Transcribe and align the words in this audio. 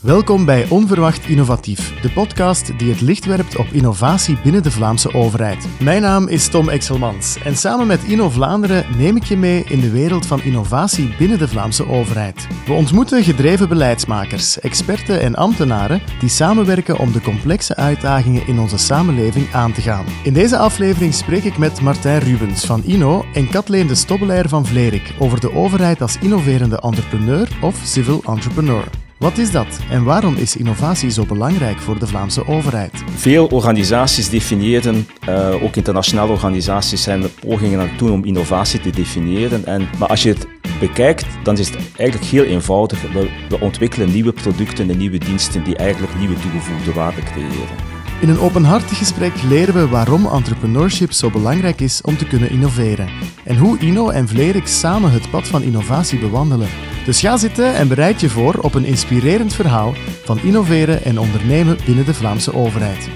Welkom 0.00 0.44
bij 0.44 0.66
Onverwacht 0.68 1.28
Innovatief, 1.28 2.00
de 2.00 2.10
podcast 2.10 2.78
die 2.78 2.90
het 2.90 3.00
licht 3.00 3.24
werpt 3.24 3.56
op 3.56 3.66
innovatie 3.66 4.38
binnen 4.42 4.62
de 4.62 4.70
Vlaamse 4.70 5.14
overheid. 5.14 5.66
Mijn 5.80 6.02
naam 6.02 6.28
is 6.28 6.48
Tom 6.48 6.68
Exelmans 6.68 7.38
en 7.42 7.56
samen 7.56 7.86
met 7.86 8.04
Inno 8.04 8.28
Vlaanderen 8.28 8.84
neem 8.96 9.16
ik 9.16 9.22
je 9.22 9.36
mee 9.36 9.64
in 9.64 9.80
de 9.80 9.90
wereld 9.90 10.26
van 10.26 10.42
innovatie 10.42 11.14
binnen 11.18 11.38
de 11.38 11.48
Vlaamse 11.48 11.88
overheid. 11.88 12.46
We 12.66 12.72
ontmoeten 12.72 13.24
gedreven 13.24 13.68
beleidsmakers, 13.68 14.60
experten 14.60 15.20
en 15.20 15.34
ambtenaren 15.34 16.02
die 16.20 16.28
samenwerken 16.28 16.98
om 16.98 17.12
de 17.12 17.20
complexe 17.20 17.76
uitdagingen 17.76 18.46
in 18.46 18.58
onze 18.58 18.78
samenleving 18.78 19.54
aan 19.54 19.72
te 19.72 19.80
gaan. 19.80 20.04
In 20.22 20.32
deze 20.32 20.58
aflevering 20.58 21.14
spreek 21.14 21.44
ik 21.44 21.58
met 21.58 21.80
Martijn 21.80 22.20
Rubens 22.20 22.64
van 22.66 22.84
Inno 22.84 23.24
en 23.32 23.48
Kathleen 23.48 23.86
de 23.86 23.94
Stobbelaar 23.94 24.48
van 24.48 24.66
Vlerik 24.66 25.14
over 25.18 25.40
de 25.40 25.54
overheid 25.54 26.02
als 26.02 26.18
innoverende 26.20 26.80
entrepreneur 26.80 27.48
of 27.60 27.80
civil 27.84 28.22
entrepreneur. 28.26 28.84
Wat 29.20 29.38
is 29.38 29.50
dat 29.50 29.80
en 29.90 30.04
waarom 30.04 30.36
is 30.36 30.56
innovatie 30.56 31.10
zo 31.10 31.24
belangrijk 31.24 31.78
voor 31.78 31.98
de 31.98 32.06
Vlaamse 32.06 32.46
overheid? 32.46 32.92
Veel 33.14 33.46
organisaties 33.46 34.28
definiëren, 34.28 35.06
uh, 35.28 35.62
ook 35.62 35.76
internationale 35.76 36.32
organisaties 36.32 37.02
zijn 37.02 37.22
er 37.22 37.28
pogingen 37.28 37.80
aan 37.80 37.90
doen 37.96 38.12
om 38.12 38.24
innovatie 38.24 38.80
te 38.80 38.90
definiëren. 38.90 39.64
En, 39.64 39.88
maar 39.98 40.08
als 40.08 40.22
je 40.22 40.28
het 40.28 40.46
bekijkt, 40.78 41.26
dan 41.42 41.58
is 41.58 41.68
het 41.68 41.78
eigenlijk 41.96 42.30
heel 42.30 42.44
eenvoudig. 42.44 43.12
We, 43.12 43.30
we 43.48 43.60
ontwikkelen 43.60 44.12
nieuwe 44.12 44.32
producten 44.32 44.90
en 44.90 44.96
nieuwe 44.96 45.18
diensten 45.18 45.64
die 45.64 45.76
eigenlijk 45.76 46.18
nieuwe 46.18 46.40
toegevoegde 46.40 46.92
waarde 46.92 47.22
creëren. 47.22 47.90
In 48.20 48.28
een 48.28 48.40
openhartig 48.40 48.98
gesprek 48.98 49.42
leren 49.42 49.74
we 49.74 49.88
waarom 49.88 50.26
entrepreneurship 50.26 51.12
zo 51.12 51.30
belangrijk 51.30 51.80
is 51.80 52.00
om 52.02 52.16
te 52.16 52.26
kunnen 52.26 52.50
innoveren 52.50 53.08
en 53.44 53.56
hoe 53.56 53.78
Inno 53.78 54.08
en 54.08 54.28
Vlerik 54.28 54.66
samen 54.66 55.12
het 55.12 55.30
pad 55.30 55.48
van 55.48 55.62
innovatie 55.62 56.18
bewandelen. 56.18 56.68
Dus 57.10 57.20
ga 57.20 57.36
zitten 57.36 57.74
en 57.74 57.88
bereid 57.88 58.20
je 58.20 58.28
voor 58.28 58.54
op 58.54 58.74
een 58.74 58.84
inspirerend 58.84 59.54
verhaal 59.54 59.92
van 60.24 60.38
innoveren 60.38 61.02
en 61.04 61.18
ondernemen 61.18 61.76
binnen 61.86 62.04
de 62.04 62.14
Vlaamse 62.14 62.54
overheid. 62.54 63.08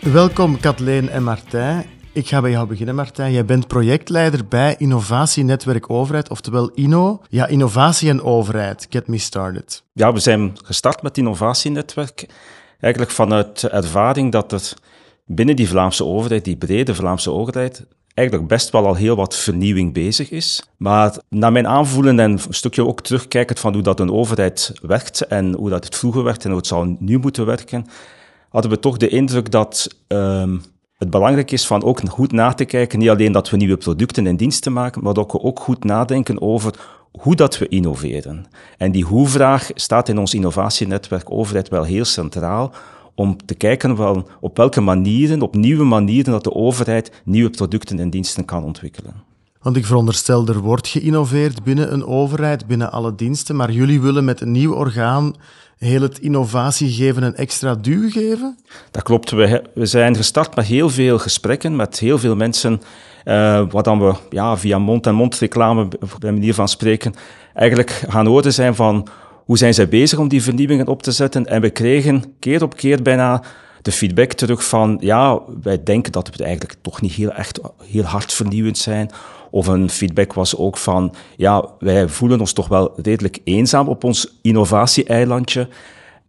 Welkom 0.00 0.60
Kathleen 0.60 1.08
en 1.08 1.22
Martijn. 1.22 1.84
Ik 2.12 2.26
ga 2.26 2.40
bij 2.40 2.50
jou 2.50 2.66
beginnen, 2.66 2.94
Martijn. 2.94 3.32
Jij 3.32 3.44
bent 3.44 3.66
projectleider 3.66 4.46
bij 4.48 4.74
Innovatienetwerk 4.78 5.90
Overheid, 5.90 6.30
oftewel 6.30 6.70
INO. 6.70 7.20
Ja, 7.28 7.46
innovatie 7.46 8.08
en 8.08 8.22
overheid. 8.22 8.86
Get 8.90 9.08
me 9.08 9.18
started. 9.18 9.82
Ja, 9.92 10.12
we 10.12 10.20
zijn 10.20 10.52
gestart 10.64 11.02
met 11.02 11.18
Innovatienetwerk. 11.18 12.26
Eigenlijk 12.80 13.12
vanuit 13.12 13.62
ervaring 13.62 14.32
dat 14.32 14.52
er 14.52 14.72
binnen 15.26 15.56
die 15.56 15.68
Vlaamse 15.68 16.04
overheid, 16.04 16.44
die 16.44 16.56
brede 16.56 16.94
Vlaamse 16.94 17.30
overheid, 17.30 17.86
eigenlijk 18.14 18.48
best 18.48 18.70
wel 18.70 18.86
al 18.86 18.94
heel 18.94 19.16
wat 19.16 19.36
vernieuwing 19.36 19.92
bezig 19.92 20.30
is. 20.30 20.68
Maar 20.76 21.16
naar 21.28 21.52
mijn 21.52 21.66
aanvoelen 21.66 22.20
en 22.20 22.30
een 22.30 22.40
stukje 22.54 22.86
ook 22.86 23.00
terugkijkend 23.00 23.60
van 23.60 23.72
hoe 23.72 23.82
dat 23.82 24.00
een 24.00 24.12
overheid 24.12 24.72
werkt 24.82 25.20
en 25.20 25.54
hoe 25.54 25.70
dat 25.70 25.84
het 25.84 25.96
vroeger 25.96 26.22
werkte 26.24 26.42
en 26.42 26.48
hoe 26.48 26.58
het 26.58 26.66
zou 26.66 26.96
nu 26.98 27.18
moeten 27.18 27.46
werken, 27.46 27.86
hadden 28.48 28.70
we 28.70 28.78
toch 28.78 28.96
de 28.96 29.08
indruk 29.08 29.50
dat 29.50 29.88
um, 30.08 30.62
het 30.96 31.10
belangrijk 31.10 31.50
is 31.50 31.66
van 31.66 31.82
ook 31.82 32.00
goed 32.08 32.32
na 32.32 32.52
te 32.52 32.64
kijken, 32.64 32.98
niet 32.98 33.08
alleen 33.08 33.32
dat 33.32 33.50
we 33.50 33.56
nieuwe 33.56 33.76
producten 33.76 34.26
en 34.26 34.36
diensten 34.36 34.72
maken, 34.72 35.02
maar 35.02 35.14
dat 35.14 35.32
we 35.32 35.40
ook 35.40 35.60
goed 35.60 35.84
nadenken 35.84 36.40
over 36.40 36.74
hoe 37.10 37.34
dat 37.34 37.58
we 37.58 37.68
innoveren. 37.68 38.46
En 38.78 38.92
die 38.92 39.04
hoe-vraag 39.04 39.70
staat 39.74 40.08
in 40.08 40.18
ons 40.18 40.34
innovatienetwerk 40.34 41.30
overheid 41.30 41.68
wel 41.68 41.84
heel 41.84 42.04
centraal, 42.04 42.72
om 43.14 43.36
te 43.46 43.54
kijken 43.54 44.24
op 44.40 44.56
welke 44.56 44.80
manieren, 44.80 45.42
op 45.42 45.54
nieuwe 45.54 45.84
manieren, 45.84 46.32
dat 46.32 46.44
de 46.44 46.54
overheid 46.54 47.12
nieuwe 47.24 47.50
producten 47.50 47.98
en 47.98 48.10
diensten 48.10 48.44
kan 48.44 48.64
ontwikkelen. 48.64 49.14
Want 49.62 49.76
ik 49.76 49.86
veronderstel, 49.86 50.46
er 50.46 50.60
wordt 50.60 50.88
geïnnoveerd 50.88 51.62
binnen 51.62 51.92
een 51.92 52.06
overheid, 52.06 52.66
binnen 52.66 52.92
alle 52.92 53.14
diensten, 53.14 53.56
maar 53.56 53.70
jullie 53.70 54.00
willen 54.00 54.24
met 54.24 54.40
een 54.40 54.50
nieuw 54.50 54.74
orgaan 54.74 55.34
heel 55.78 56.02
het 56.02 56.18
innovatiegeven 56.18 57.22
een 57.22 57.36
extra 57.36 57.74
duw 57.74 58.10
geven? 58.10 58.58
Dat 58.90 59.02
klopt. 59.02 59.30
We, 59.30 59.62
we 59.74 59.86
zijn 59.86 60.16
gestart 60.16 60.56
met 60.56 60.64
heel 60.64 60.90
veel 60.90 61.18
gesprekken 61.18 61.76
met 61.76 61.98
heel 61.98 62.18
veel 62.18 62.36
mensen, 62.36 62.80
uh, 63.24 63.62
wat 63.70 63.84
dan 63.84 63.98
we 63.98 64.14
ja, 64.30 64.56
via 64.56 64.78
mond-en-mond 64.78 65.38
reclame, 65.38 65.88
bij 66.18 66.32
manier 66.32 66.54
van 66.54 66.68
spreken, 66.68 67.14
eigenlijk 67.54 67.90
gaan 67.90 68.26
horen 68.26 68.52
zijn 68.52 68.74
van 68.74 69.08
hoe 69.44 69.58
zijn 69.58 69.74
zij 69.74 69.88
bezig 69.88 70.18
om 70.18 70.28
die 70.28 70.42
vernieuwingen 70.42 70.86
op 70.86 71.02
te 71.02 71.12
zetten. 71.12 71.46
En 71.46 71.60
we 71.60 71.70
kregen 71.70 72.34
keer 72.38 72.62
op 72.62 72.76
keer 72.76 73.02
bijna 73.02 73.42
de 73.82 73.92
feedback 73.92 74.32
terug 74.32 74.64
van, 74.64 74.96
ja, 75.00 75.40
wij 75.62 75.82
denken 75.82 76.12
dat 76.12 76.36
we 76.36 76.44
eigenlijk 76.44 76.76
toch 76.80 77.00
niet 77.00 77.12
heel, 77.12 77.30
echt, 77.30 77.60
heel 77.82 78.02
hard 78.02 78.32
vernieuwend 78.32 78.78
zijn. 78.78 79.10
Of 79.50 79.66
een 79.66 79.90
feedback 79.90 80.32
was 80.32 80.56
ook 80.56 80.76
van, 80.76 81.14
ja, 81.36 81.68
wij 81.78 82.08
voelen 82.08 82.40
ons 82.40 82.52
toch 82.52 82.68
wel 82.68 82.92
redelijk 82.96 83.38
eenzaam 83.44 83.88
op 83.88 84.04
ons 84.04 84.38
innovatie-eilandje. 84.42 85.68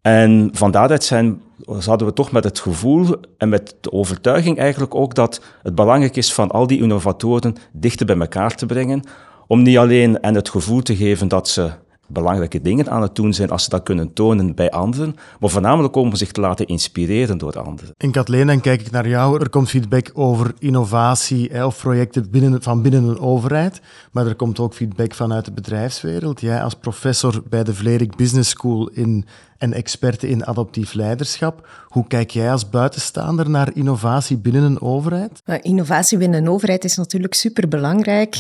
En 0.01 0.49
van 0.51 0.71
daaruit 0.71 1.03
zijn, 1.03 1.41
hadden 1.85 2.07
we 2.07 2.13
toch 2.13 2.31
met 2.31 2.43
het 2.43 2.59
gevoel 2.59 3.15
en 3.37 3.49
met 3.49 3.75
de 3.81 3.91
overtuiging 3.91 4.57
eigenlijk 4.57 4.95
ook 4.95 5.15
dat 5.15 5.41
het 5.63 5.75
belangrijk 5.75 6.15
is 6.15 6.33
van 6.33 6.51
al 6.51 6.67
die 6.67 6.81
innovatoren 6.81 7.55
dichter 7.71 8.05
bij 8.05 8.17
elkaar 8.17 8.55
te 8.55 8.65
brengen. 8.65 9.03
Om 9.47 9.61
niet 9.61 9.77
alleen 9.77 10.19
en 10.21 10.35
het 10.35 10.49
gevoel 10.49 10.81
te 10.81 10.95
geven 10.95 11.27
dat 11.27 11.47
ze 11.47 11.71
belangrijke 12.07 12.61
dingen 12.61 12.89
aan 12.89 13.01
het 13.01 13.16
doen 13.16 13.33
zijn 13.33 13.49
als 13.49 13.63
ze 13.63 13.69
dat 13.69 13.83
kunnen 13.83 14.13
tonen 14.13 14.55
bij 14.55 14.71
anderen, 14.71 15.16
maar 15.39 15.49
voornamelijk 15.49 15.95
om 15.95 16.16
zich 16.16 16.31
te 16.31 16.41
laten 16.41 16.66
inspireren 16.66 17.38
door 17.38 17.59
anderen. 17.59 17.93
En 17.97 18.11
Kathleen, 18.11 18.47
dan 18.47 18.61
kijk 18.61 18.81
ik 18.81 18.91
naar 18.91 19.07
jou. 19.07 19.41
Er 19.41 19.49
komt 19.49 19.69
feedback 19.69 20.11
over 20.13 20.53
innovatie 20.59 21.49
hè, 21.51 21.66
of 21.66 21.79
projecten 21.79 22.29
binnen, 22.31 22.61
van 22.61 22.81
binnen 22.81 23.03
een 23.03 23.19
overheid, 23.19 23.81
maar 24.11 24.27
er 24.27 24.35
komt 24.35 24.59
ook 24.59 24.73
feedback 24.73 25.13
vanuit 25.13 25.45
de 25.45 25.51
bedrijfswereld. 25.51 26.41
Jij 26.41 26.63
als 26.63 26.73
professor 26.73 27.41
bij 27.49 27.63
de 27.63 27.73
Vlerik 27.73 28.16
Business 28.16 28.49
School 28.49 28.89
in 28.93 29.25
en 29.57 29.73
experten 29.73 30.29
in 30.29 30.45
adaptief 30.45 30.93
leiderschap. 30.93 31.67
Hoe 31.88 32.07
kijk 32.07 32.29
jij 32.29 32.51
als 32.51 32.69
buitenstaander 32.69 33.49
naar 33.49 33.69
innovatie 33.73 34.38
binnen 34.38 34.63
een 34.63 34.81
overheid? 34.81 35.41
Innovatie 35.61 36.17
binnen 36.17 36.41
een 36.41 36.49
overheid 36.49 36.83
is 36.83 36.95
natuurlijk 36.95 37.33
superbelangrijk. 37.33 38.35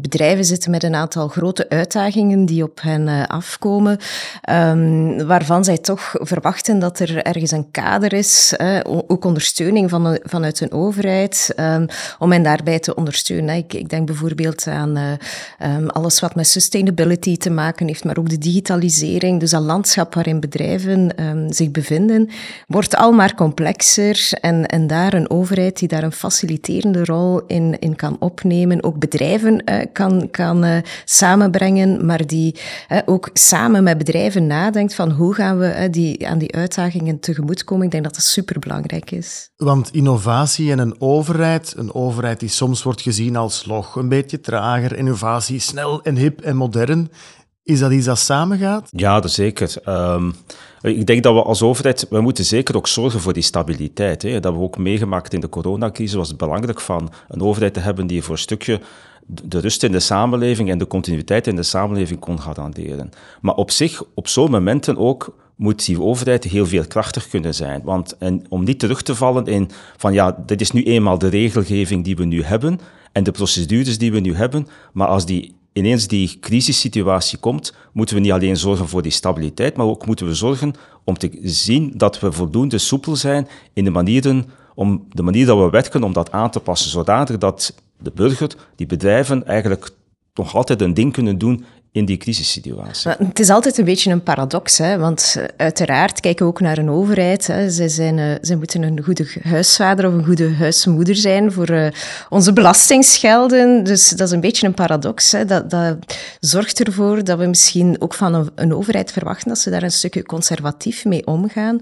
Bedrijven 0.00 0.44
zitten 0.44 0.70
met 0.70 0.82
een 0.82 0.94
aantal 0.94 1.28
grote 1.28 1.68
uitdagingen 1.68 2.44
die 2.44 2.62
op 2.62 2.80
hen 2.82 3.08
eh, 3.08 3.24
afkomen, 3.26 3.98
ehm, 4.42 5.26
waarvan 5.26 5.64
zij 5.64 5.78
toch 5.78 6.14
verwachten 6.14 6.78
dat 6.78 6.98
er 6.98 7.22
ergens 7.22 7.50
een 7.50 7.70
kader 7.70 8.12
is, 8.12 8.54
ook 8.84 9.24
ondersteuning 9.24 9.90
van 9.90 10.18
vanuit 10.22 10.60
een 10.60 10.72
overheid, 10.72 11.52
ehm, 11.56 11.86
om 12.18 12.32
hen 12.32 12.42
daarbij 12.42 12.78
te 12.78 12.94
ondersteunen. 12.94 13.56
Ik, 13.56 13.88
denk 13.88 14.06
bijvoorbeeld 14.06 14.66
aan 14.66 14.96
eh, 14.96 15.12
ehm, 15.58 15.86
alles 15.86 16.20
wat 16.20 16.34
met 16.34 16.46
sustainability 16.46 17.36
te 17.36 17.50
maken 17.50 17.86
heeft, 17.86 18.04
maar 18.04 18.18
ook 18.18 18.28
de 18.28 18.38
digitalisering, 18.38 19.40
dus 19.40 19.52
een 19.52 19.60
landschap 19.60 20.14
waarin 20.14 20.39
bedrijven 20.40 21.24
um, 21.24 21.52
zich 21.52 21.70
bevinden, 21.70 22.28
wordt 22.66 22.96
al 22.96 23.12
maar 23.12 23.34
complexer 23.34 24.28
en, 24.40 24.66
en 24.66 24.86
daar 24.86 25.14
een 25.14 25.30
overheid 25.30 25.78
die 25.78 25.88
daar 25.88 26.02
een 26.02 26.12
faciliterende 26.12 27.04
rol 27.04 27.42
in, 27.46 27.78
in 27.78 27.96
kan 27.96 28.16
opnemen, 28.18 28.82
ook 28.82 28.98
bedrijven 28.98 29.62
uh, 29.64 29.76
kan, 29.92 30.28
kan 30.30 30.64
uh, 30.64 30.76
samenbrengen, 31.04 32.06
maar 32.06 32.26
die 32.26 32.56
uh, 32.88 32.98
ook 33.04 33.30
samen 33.32 33.82
met 33.82 33.98
bedrijven 33.98 34.46
nadenkt 34.46 34.94
van 34.94 35.10
hoe 35.10 35.34
gaan 35.34 35.58
we 35.58 35.88
die, 35.90 36.28
aan 36.28 36.38
die 36.38 36.54
uitdagingen 36.54 37.20
tegemoetkomen. 37.20 37.84
Ik 37.84 37.90
denk 37.90 38.04
dat 38.04 38.14
dat 38.14 38.24
superbelangrijk 38.24 39.10
is. 39.10 39.50
Want 39.56 39.92
innovatie 39.92 40.70
en 40.70 40.78
een 40.78 41.00
overheid, 41.00 41.74
een 41.76 41.94
overheid 41.94 42.40
die 42.40 42.48
soms 42.48 42.82
wordt 42.82 43.00
gezien 43.00 43.36
als 43.36 43.66
log, 43.66 43.96
een 43.96 44.08
beetje 44.08 44.40
trager, 44.40 44.96
innovatie 44.96 45.58
snel 45.58 46.02
en 46.02 46.16
hip 46.16 46.40
en 46.40 46.56
modern, 46.56 47.10
is 47.70 47.78
dat 47.78 47.92
iets 47.92 48.06
dat 48.06 48.18
samengaat? 48.18 48.88
Ja, 48.90 49.20
dat 49.20 49.30
zeker. 49.30 49.74
Um, 49.88 50.34
ik 50.80 51.06
denk 51.06 51.22
dat 51.22 51.34
we 51.34 51.42
als 51.42 51.62
overheid, 51.62 52.06
we 52.10 52.20
moeten 52.20 52.44
zeker 52.44 52.76
ook 52.76 52.88
zorgen 52.88 53.20
voor 53.20 53.32
die 53.32 53.42
stabiliteit. 53.42 54.22
Hè. 54.22 54.40
Dat 54.40 54.52
we 54.52 54.60
ook 54.60 54.78
meegemaakt 54.78 55.32
in 55.32 55.40
de 55.40 55.48
coronacrisis 55.48 56.16
was 56.16 56.28
het 56.28 56.36
belangrijk 56.36 56.80
van 56.80 57.10
een 57.28 57.42
overheid 57.42 57.74
te 57.74 57.80
hebben 57.80 58.06
die 58.06 58.22
voor 58.22 58.34
een 58.34 58.40
stukje 58.40 58.80
de 59.26 59.58
rust 59.58 59.82
in 59.82 59.92
de 59.92 60.00
samenleving 60.00 60.70
en 60.70 60.78
de 60.78 60.86
continuïteit 60.86 61.46
in 61.46 61.56
de 61.56 61.62
samenleving 61.62 62.20
kon 62.20 62.40
garanderen. 62.40 63.10
Maar 63.40 63.54
op 63.54 63.70
zich, 63.70 64.02
op 64.14 64.28
zo'n 64.28 64.50
momenten 64.50 64.96
ook, 64.96 65.36
moet 65.56 65.86
die 65.86 66.02
overheid 66.02 66.44
heel 66.44 66.66
veel 66.66 66.86
krachtig 66.86 67.28
kunnen 67.28 67.54
zijn. 67.54 67.80
Want 67.84 68.16
en 68.18 68.44
om 68.48 68.64
niet 68.64 68.78
terug 68.78 69.02
te 69.02 69.14
vallen 69.14 69.46
in 69.46 69.70
van 69.96 70.12
ja, 70.12 70.42
dit 70.46 70.60
is 70.60 70.70
nu 70.70 70.82
eenmaal 70.82 71.18
de 71.18 71.28
regelgeving 71.28 72.04
die 72.04 72.16
we 72.16 72.24
nu 72.24 72.42
hebben 72.42 72.80
en 73.12 73.24
de 73.24 73.30
procedures 73.30 73.98
die 73.98 74.12
we 74.12 74.20
nu 74.20 74.34
hebben, 74.34 74.66
maar 74.92 75.08
als 75.08 75.26
die 75.26 75.54
ineens 75.72 76.06
die 76.06 76.38
crisissituatie 76.40 77.38
komt, 77.38 77.74
moeten 77.92 78.14
we 78.14 78.20
niet 78.20 78.32
alleen 78.32 78.56
zorgen 78.56 78.88
voor 78.88 79.02
die 79.02 79.12
stabiliteit, 79.12 79.76
maar 79.76 79.86
ook 79.86 80.06
moeten 80.06 80.26
we 80.26 80.34
zorgen 80.34 80.74
om 81.04 81.18
te 81.18 81.38
zien 81.42 81.92
dat 81.96 82.20
we 82.20 82.32
voldoende 82.32 82.78
soepel 82.78 83.16
zijn 83.16 83.48
in 83.72 83.84
de 83.84 83.90
manieren, 83.90 84.44
om 84.74 85.06
de 85.08 85.22
manier 85.22 85.46
dat 85.46 85.58
we 85.58 85.70
werken, 85.70 86.02
om 86.02 86.12
dat 86.12 86.32
aan 86.32 86.50
te 86.50 86.60
passen, 86.60 86.90
zodanig 86.90 87.38
dat 87.38 87.74
de 87.98 88.12
burger, 88.14 88.50
die 88.76 88.86
bedrijven 88.86 89.46
eigenlijk 89.46 89.90
nog 90.34 90.54
altijd 90.54 90.80
een 90.80 90.94
ding 90.94 91.12
kunnen 91.12 91.38
doen 91.38 91.64
in 91.92 92.04
die 92.04 92.16
crisissituatie. 92.16 93.10
Het 93.10 93.38
is 93.38 93.50
altijd 93.50 93.78
een 93.78 93.84
beetje 93.84 94.10
een 94.10 94.22
paradox, 94.22 94.78
hè? 94.78 94.98
want 94.98 95.36
eh, 95.38 95.44
uiteraard 95.56 96.20
kijken 96.20 96.44
we 96.44 96.50
ook 96.50 96.60
naar 96.60 96.78
een 96.78 96.90
overheid. 96.90 97.46
Hè? 97.46 97.70
Zij, 97.70 97.88
zijn, 97.88 98.18
uh, 98.18 98.56
moeten 98.56 98.82
een 98.82 99.02
goede 99.02 99.26
huisvader 99.42 100.06
of 100.06 100.12
een 100.12 100.24
goede 100.24 100.50
huismoeder 100.54 101.16
zijn 101.16 101.52
voor 101.52 101.70
uh, 101.70 101.86
onze 102.28 102.52
belastingsgelden. 102.52 103.84
Dus 103.84 104.08
dat 104.08 104.26
is 104.26 104.34
een 104.34 104.40
beetje 104.40 104.66
een 104.66 104.74
paradox. 104.74 105.32
Hè? 105.32 105.44
Dat, 105.44 105.70
dat 105.70 105.96
zorgt 106.40 106.80
ervoor 106.80 107.24
dat 107.24 107.38
we 107.38 107.46
misschien 107.46 107.96
ook 107.98 108.14
van 108.14 108.34
een, 108.34 108.50
een, 108.54 108.74
overheid 108.74 109.12
verwachten 109.12 109.48
dat 109.48 109.58
ze 109.58 109.70
daar 109.70 109.82
een 109.82 109.90
stukje 109.90 110.22
conservatief 110.22 111.04
mee 111.04 111.26
omgaan. 111.26 111.78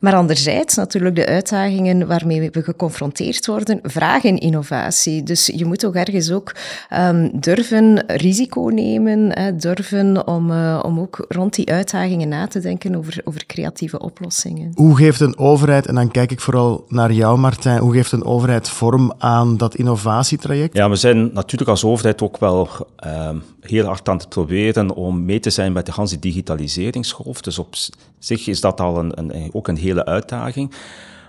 Maar 0.00 0.14
anderzijds 0.14 0.74
natuurlijk 0.74 1.16
de 1.16 1.26
uitdagingen 1.26 2.06
waarmee 2.06 2.50
we 2.50 2.62
geconfronteerd 2.62 3.46
worden, 3.46 3.78
vragen 3.82 4.38
innovatie. 4.38 5.22
Dus 5.22 5.46
je 5.46 5.64
moet 5.64 5.84
ook 5.84 5.94
ergens 5.94 6.30
ook 6.30 6.54
um, 6.96 7.40
durven 7.40 8.04
risico 8.06 8.68
nemen 8.68 9.50
durven 9.56 10.26
om, 10.26 10.50
uh, 10.50 10.80
om 10.84 11.00
ook 11.00 11.24
rond 11.28 11.54
die 11.54 11.70
uitdagingen 11.70 12.28
na 12.28 12.46
te 12.46 12.60
denken 12.60 12.94
over, 12.94 13.20
over 13.24 13.46
creatieve 13.46 13.98
oplossingen. 13.98 14.72
Hoe 14.74 14.96
geeft 14.96 15.20
een 15.20 15.38
overheid, 15.38 15.86
en 15.86 15.94
dan 15.94 16.10
kijk 16.10 16.30
ik 16.30 16.40
vooral 16.40 16.84
naar 16.88 17.12
jou 17.12 17.38
Martijn, 17.38 17.78
hoe 17.78 17.92
geeft 17.92 18.12
een 18.12 18.24
overheid 18.24 18.68
vorm 18.68 19.12
aan 19.18 19.56
dat 19.56 19.74
innovatietraject? 19.74 20.76
Ja, 20.76 20.88
we 20.88 20.96
zijn 20.96 21.32
natuurlijk 21.32 21.70
als 21.70 21.84
overheid 21.84 22.22
ook 22.22 22.38
wel 22.38 22.68
uh, 23.06 23.30
heel 23.60 23.84
hard 23.84 24.08
aan 24.08 24.16
het 24.16 24.28
proberen 24.28 24.94
om 24.94 25.24
mee 25.24 25.40
te 25.40 25.50
zijn 25.50 25.72
met 25.72 25.86
de 25.86 25.92
hele 25.96 26.18
digitaliseringsgolf. 26.18 27.40
Dus 27.40 27.58
op 27.58 27.74
zich 28.18 28.46
is 28.46 28.60
dat 28.60 28.80
al 28.80 28.98
een, 28.98 29.12
een, 29.18 29.50
ook 29.52 29.68
een 29.68 29.76
hele 29.76 30.04
uitdaging. 30.04 30.72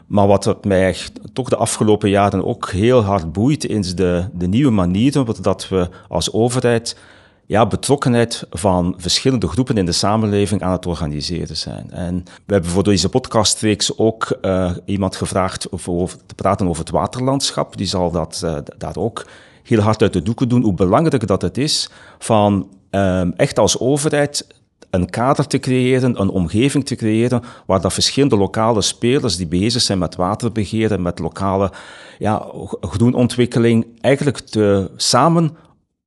Maar 0.07 0.27
wat 0.27 0.65
mij 0.65 0.95
toch 1.33 1.49
de 1.49 1.55
afgelopen 1.55 2.09
jaren 2.09 2.45
ook 2.45 2.69
heel 2.69 3.03
hard 3.03 3.31
boeit, 3.31 3.65
is 3.65 3.95
de, 3.95 4.25
de 4.33 4.47
nieuwe 4.47 4.71
manieren 4.71 5.25
waarop 5.25 5.61
we 5.69 5.89
als 6.07 6.33
overheid 6.33 6.97
ja, 7.45 7.65
betrokkenheid 7.65 8.45
van 8.49 8.93
verschillende 8.97 9.47
groepen 9.47 9.77
in 9.77 9.85
de 9.85 9.91
samenleving 9.91 10.61
aan 10.61 10.71
het 10.71 10.85
organiseren 10.85 11.57
zijn. 11.57 11.91
En 11.91 12.23
we 12.45 12.53
hebben 12.53 12.71
voor 12.71 12.83
deze 12.83 13.09
podcastreeks 13.09 13.97
ook 13.97 14.37
uh, 14.41 14.71
iemand 14.85 15.15
gevraagd 15.15 15.67
over, 15.71 16.17
te 16.25 16.35
praten 16.35 16.67
over 16.67 16.83
het 16.83 16.91
waterlandschap. 16.91 17.77
Die 17.77 17.87
zal 17.87 18.11
dat 18.11 18.41
uh, 18.45 18.57
daar 18.77 18.97
ook 18.97 19.25
heel 19.63 19.79
hard 19.79 20.01
uit 20.01 20.13
de 20.13 20.21
doeken 20.21 20.49
doen, 20.49 20.63
hoe 20.63 20.73
belangrijk 20.73 21.27
dat 21.27 21.41
het 21.41 21.57
is 21.57 21.89
van 22.19 22.67
uh, 22.91 23.39
echt 23.39 23.59
als 23.59 23.79
overheid 23.79 24.47
een 24.89 25.09
kader 25.09 25.47
te 25.47 25.59
creëren, 25.59 26.21
een 26.21 26.29
omgeving 26.29 26.85
te 26.85 26.95
creëren, 26.95 27.41
waar 27.65 27.81
dat 27.81 27.93
verschillende 27.93 28.37
lokale 28.37 28.81
spelers 28.81 29.37
die 29.37 29.47
bezig 29.47 29.81
zijn 29.81 29.97
met 29.97 30.15
waterbeheer 30.15 30.91
en 30.91 31.01
met 31.01 31.19
lokale 31.19 31.71
ja, 32.19 32.45
groenontwikkeling, 32.81 33.85
eigenlijk 34.01 34.39
te, 34.39 34.91
samen 34.95 35.57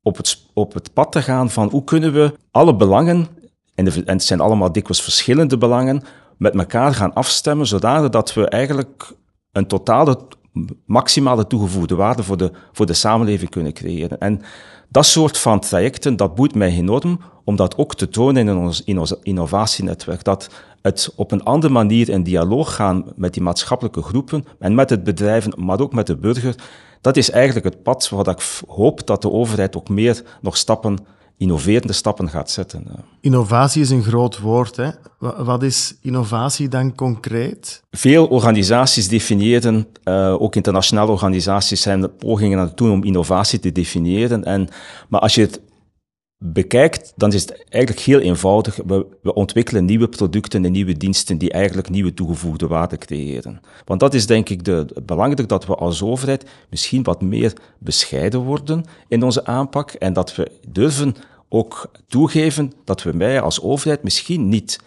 op 0.06 0.16
het, 0.16 0.46
op 0.52 0.74
het 0.74 0.92
pad 0.92 1.12
te 1.12 1.22
gaan 1.22 1.50
van 1.50 1.68
hoe 1.68 1.84
kunnen 1.84 2.12
we 2.12 2.32
alle 2.50 2.76
belangen, 2.76 3.26
en, 3.74 3.86
het 4.04 4.24
zijn 4.24 4.40
allemaal 4.40 4.72
dikwijls 4.72 5.02
verschillende 5.02 5.58
belangen, 5.58 6.02
met 6.36 6.54
elkaar 6.54 6.94
gaan 6.94 7.14
afstemmen, 7.14 7.66
zodat 7.66 8.34
we 8.34 8.48
eigenlijk 8.48 9.12
een 9.52 9.66
totale 9.66 10.18
maximale 10.86 11.46
toegevoegde 11.46 11.94
waarde 11.94 12.22
voor 12.22 12.36
de, 12.36 12.50
voor 12.72 12.86
de 12.86 12.92
samenleving 12.92 13.50
kunnen 13.50 13.72
creëren. 13.72 14.18
En 14.18 14.42
dat 14.88 15.06
soort 15.06 15.38
van 15.38 15.60
trajecten, 15.60 16.16
dat 16.16 16.34
boeit 16.34 16.54
mij 16.54 16.70
enorm, 16.70 17.20
om 17.44 17.56
dat 17.56 17.76
ook 17.76 17.94
te 17.94 18.08
tonen 18.08 18.48
in 18.48 18.56
ons, 18.56 18.84
in 18.84 18.98
ons 18.98 19.14
innovatienetwerk. 19.22 20.24
Dat 20.24 20.50
het 20.82 21.12
op 21.16 21.32
een 21.32 21.42
andere 21.42 21.72
manier 21.72 22.08
in 22.08 22.22
dialoog 22.22 22.74
gaan 22.74 23.04
met 23.16 23.32
die 23.32 23.42
maatschappelijke 23.42 24.02
groepen 24.02 24.44
en 24.58 24.74
met 24.74 24.90
het 24.90 25.04
bedrijven, 25.04 25.52
maar 25.56 25.80
ook 25.80 25.92
met 25.92 26.06
de 26.06 26.16
burger, 26.16 26.54
dat 27.06 27.16
is 27.16 27.30
eigenlijk 27.30 27.66
het 27.66 27.82
pad 27.82 28.08
waar 28.08 28.28
ik 28.28 28.62
hoop 28.68 29.06
dat 29.06 29.22
de 29.22 29.30
overheid 29.30 29.76
ook 29.76 29.88
meer 29.88 30.22
nog 30.40 30.56
stappen, 30.56 30.98
innoverende 31.36 31.92
stappen 31.92 32.28
gaat 32.28 32.50
zetten. 32.50 32.86
Innovatie 33.20 33.82
is 33.82 33.90
een 33.90 34.02
groot 34.02 34.38
woord. 34.38 34.76
Hè? 34.76 34.90
Wat 35.18 35.62
is 35.62 35.96
innovatie 36.00 36.68
dan 36.68 36.94
concreet? 36.94 37.82
Veel 37.90 38.26
organisaties 38.26 39.08
definiëren, 39.08 39.86
uh, 40.04 40.42
ook 40.42 40.56
internationale 40.56 41.10
organisaties 41.10 41.80
zijn 41.80 42.16
pogingen 42.16 42.58
aan 42.58 42.66
het 42.66 42.76
doen 42.76 42.90
om 42.90 43.04
innovatie 43.04 43.58
te 43.58 43.72
definiëren. 43.72 44.44
En, 44.44 44.68
maar 45.08 45.20
als 45.20 45.34
je 45.34 45.40
het 45.40 45.60
bekijkt, 46.38 47.12
dan 47.16 47.32
is 47.32 47.40
het 47.40 47.64
eigenlijk 47.68 48.06
heel 48.06 48.20
eenvoudig. 48.20 48.76
We, 48.86 49.34
ontwikkelen 49.34 49.84
nieuwe 49.84 50.08
producten 50.08 50.64
en 50.64 50.72
nieuwe 50.72 50.96
diensten 50.96 51.38
die 51.38 51.50
eigenlijk 51.50 51.88
nieuwe 51.88 52.14
toegevoegde 52.14 52.66
waarde 52.66 52.98
creëren. 52.98 53.60
Want 53.84 54.00
dat 54.00 54.14
is 54.14 54.26
denk 54.26 54.48
ik 54.48 54.64
de, 54.64 54.86
belangrijk 55.04 55.48
dat 55.48 55.66
we 55.66 55.74
als 55.74 56.02
overheid 56.02 56.50
misschien 56.70 57.02
wat 57.02 57.22
meer 57.22 57.52
bescheiden 57.78 58.40
worden 58.40 58.84
in 59.08 59.22
onze 59.22 59.44
aanpak 59.44 59.90
en 59.90 60.12
dat 60.12 60.34
we 60.36 60.50
durven 60.68 61.14
ook 61.48 61.90
toegeven 62.08 62.72
dat 62.84 63.02
we 63.02 63.16
wij 63.16 63.40
als 63.40 63.62
overheid 63.62 64.02
misschien 64.02 64.48
niet 64.48 64.80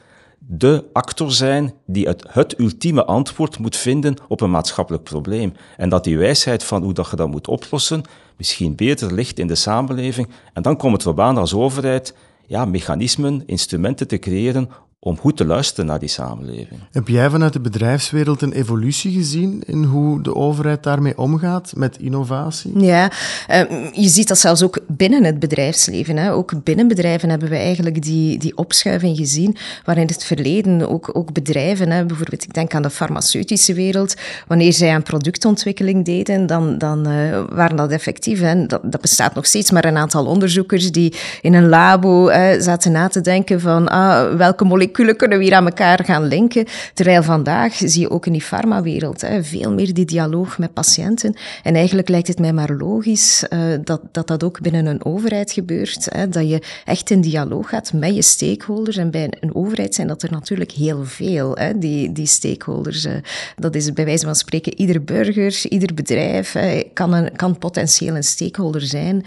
de 0.52 0.86
actor 0.94 1.32
zijn 1.32 1.74
die 1.86 2.08
het, 2.08 2.26
het 2.30 2.60
ultieme 2.60 3.06
antwoord 3.06 3.60
moet 3.60 3.76
vinden 3.76 4.16
op 4.28 4.42
een 4.42 4.52
maatschappelijk 4.52 5.04
probleem. 5.04 5.54
En 5.78 5.90
dat 5.90 6.04
die 6.04 6.18
wijsheid 6.18 6.64
van 6.64 6.84
hoe 6.84 6.94
dat 6.94 7.10
je 7.10 7.16
dat 7.16 7.28
moet 7.28 7.48
oplossen 7.48 8.02
misschien 8.38 8.76
beter 8.76 9.14
ligt 9.14 9.40
in 9.40 9.48
de 9.48 9.56
samenleving. 9.56 10.30
En 10.54 10.62
dan 10.62 10.78
komt 10.78 10.94
het 10.94 11.02
erop 11.02 11.20
aan 11.20 11.38
als 11.38 11.54
overheid 11.54 12.16
ja, 12.46 12.66
mechanismen, 12.66 13.44
instrumenten 13.46 14.08
te 14.08 14.20
creëren 14.20 14.70
om 15.02 15.18
goed 15.18 15.38
te 15.38 15.46
luisteren 15.46 15.86
naar 15.86 16.00
die 16.00 16.10
samenleving. 16.10 16.80
Heb 16.92 17.08
jij 17.08 17.30
vanuit 17.30 17.54
de 17.54 17.60
bedrijfswereld 17.60 18.42
een 18.42 18.52
evolutie 18.52 19.14
gezien 19.14 19.64
in 19.66 19.84
hoe 19.84 20.22
de 20.22 20.36
overheid 20.36 20.84
daarmee 20.84 21.18
omgaat 21.18 21.72
met 21.76 21.98
innovatie? 22.00 22.80
Ja, 22.80 23.12
uh, 23.50 23.62
je 23.94 24.08
ziet 24.08 24.28
dat 24.28 24.40
zelfs 24.40 24.64
ook 24.64 24.80
binnen 24.88 25.24
het 25.24 25.40
bedrijfsleven. 25.40 26.18
Hè. 26.18 26.34
Ook 26.34 26.64
binnen 26.64 26.88
bedrijven 26.88 27.30
hebben 27.30 27.50
we 27.50 27.56
eigenlijk 27.56 28.02
die, 28.02 28.38
die 28.38 28.58
opschuiving 28.58 29.18
gezien, 29.18 29.56
waarin 29.86 30.04
in 30.04 30.14
het 30.14 30.24
verleden 30.24 30.90
ook, 30.90 31.10
ook 31.14 31.34
bedrijven, 31.34 31.92
hè, 31.92 32.06
bijvoorbeeld 32.06 32.44
ik 32.44 32.54
denk 32.54 32.74
aan 32.74 32.82
de 32.82 32.90
farmaceutische 32.90 33.74
wereld, 33.74 34.16
wanneer 34.48 34.74
zij 34.74 34.94
aan 34.94 35.04
productontwikkeling 35.04 36.06
deden, 36.06 36.46
dan, 36.46 36.78
dan 36.78 37.10
uh, 37.10 37.44
waren 37.50 37.76
dat 37.76 37.92
effectief. 37.92 38.40
Hè. 38.40 38.66
Dat, 38.66 38.82
dat, 38.84 39.02
bestaat 39.02 39.36
nog 39.36 39.46
steeds, 39.46 39.72
maar 39.72 39.86
een 39.86 39.98
aantal 39.98 40.26
onderzoekers 40.26 40.92
die 40.92 41.14
in 41.42 41.54
een 41.54 41.70
labo 41.70 42.30
zaten 42.60 42.92
na 42.92 43.08
te 43.08 43.22
denken 43.22 43.62
van 43.62 43.88
ah, 43.88 44.36
welke 44.36 44.64
moleculen 44.64 44.88
moleculen 44.90 45.16
kunnen 45.16 45.38
we 45.38 45.44
hier 45.44 45.54
aan 45.54 45.66
elkaar 45.66 46.06
gaan 46.06 46.28
linken. 46.28 46.66
Terwijl 46.94 47.24
vandaag 47.24 47.74
zie 47.74 48.02
je 48.02 48.10
ook 48.10 48.26
in 48.26 48.32
die 48.32 48.42
farmawereld 48.42 49.22
hè, 49.22 49.44
veel 49.44 49.74
meer 49.74 49.94
die 49.94 50.06
dialoog 50.06 50.58
met 50.58 50.74
patiënten. 50.74 51.36
En 51.64 51.76
eigenlijk 51.76 52.10
lijkt 52.10 52.28
het 52.28 52.40
mij 52.40 52.54
maar 52.54 52.72
logisch 52.72 53.46
uh, 53.50 53.60
dat, 53.84 54.02
dat 54.12 54.28
dat 54.28 54.44
ook 54.44 54.62
binnen 54.62 54.86
een 54.86 55.06
overheid 55.06 55.52
gebeurt. 55.52 56.08
Hè, 56.10 56.30
dat 56.30 56.50
je 56.50 56.62
echt 56.86 57.10
in 57.10 57.22
dialoog 57.22 57.70
gaat 57.70 57.94
met 57.94 58.16
je 58.16 58.22
stakeholders. 58.22 58.98
En 58.98 59.12
bij 59.12 59.32
een 59.40 59.56
overheid 59.56 59.96
zijn 59.96 60.08
dat 60.08 60.24
er 60.24 60.32
natuurlijk 60.32 60.72
heel 60.72 61.06
veel, 61.06 61.56
hè, 61.56 61.78
die, 61.78 62.12
die 62.12 62.26
stakeholders. 62.26 63.06
Uh, 63.06 63.12
dat 63.56 63.76
is 63.76 63.94
bij 63.94 64.06
wijze 64.06 64.26
van 64.26 64.36
spreken 64.36 64.80
ieder 64.80 65.04
burger, 65.04 65.66
ieder 65.70 65.94
bedrijf 65.94 66.56
uh, 66.56 66.82
kan, 66.94 67.14
een, 67.14 67.36
kan 67.36 67.58
potentieel 67.58 68.16
een 68.16 68.24
stakeholder 68.24 68.82
zijn 68.82 69.26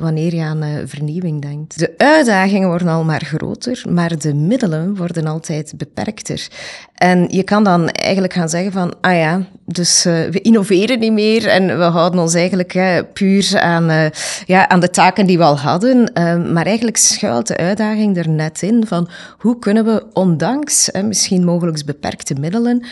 wanneer 0.00 0.34
je 0.34 0.42
aan 0.42 0.64
vernieuwing 0.86 1.42
denkt. 1.42 1.78
De 1.78 1.94
uitdagingen 1.96 2.68
worden 2.68 2.88
al 2.88 3.04
maar 3.04 3.24
groter, 3.24 3.82
maar 3.88 4.18
de 4.18 4.34
middelen 4.34 4.96
worden 5.02 5.26
altijd 5.26 5.72
beperkter. 5.76 6.48
En 6.94 7.26
je 7.28 7.42
kan 7.42 7.64
dan 7.64 7.88
eigenlijk 7.88 8.32
gaan 8.32 8.48
zeggen 8.48 8.72
van, 8.72 8.94
ah 9.00 9.16
ja, 9.16 9.46
dus 9.64 10.06
uh, 10.06 10.12
we 10.12 10.40
innoveren 10.40 10.98
niet 10.98 11.12
meer 11.12 11.46
en 11.46 11.78
we 11.78 11.84
houden 11.84 12.20
ons 12.20 12.34
eigenlijk 12.34 13.04
puur 13.12 13.60
aan, 13.60 13.90
uh, 13.90 14.10
ja, 14.46 14.68
aan 14.68 14.80
de 14.80 14.90
taken 14.90 15.26
die 15.26 15.38
we 15.38 15.44
al 15.44 15.58
hadden. 15.58 16.10
maar 16.52 16.66
eigenlijk 16.66 16.96
schuilt 16.96 17.46
de 17.46 17.56
uitdaging 17.56 18.16
er 18.16 18.28
net 18.28 18.62
in 18.62 18.86
van 18.86 19.08
hoe 19.38 19.58
kunnen 19.58 19.84
we 19.84 20.04
ondanks 20.12 20.90
misschien 21.04 21.44
mogelijk 21.44 21.84
beperkte 21.84 22.34
middelen 22.34 22.82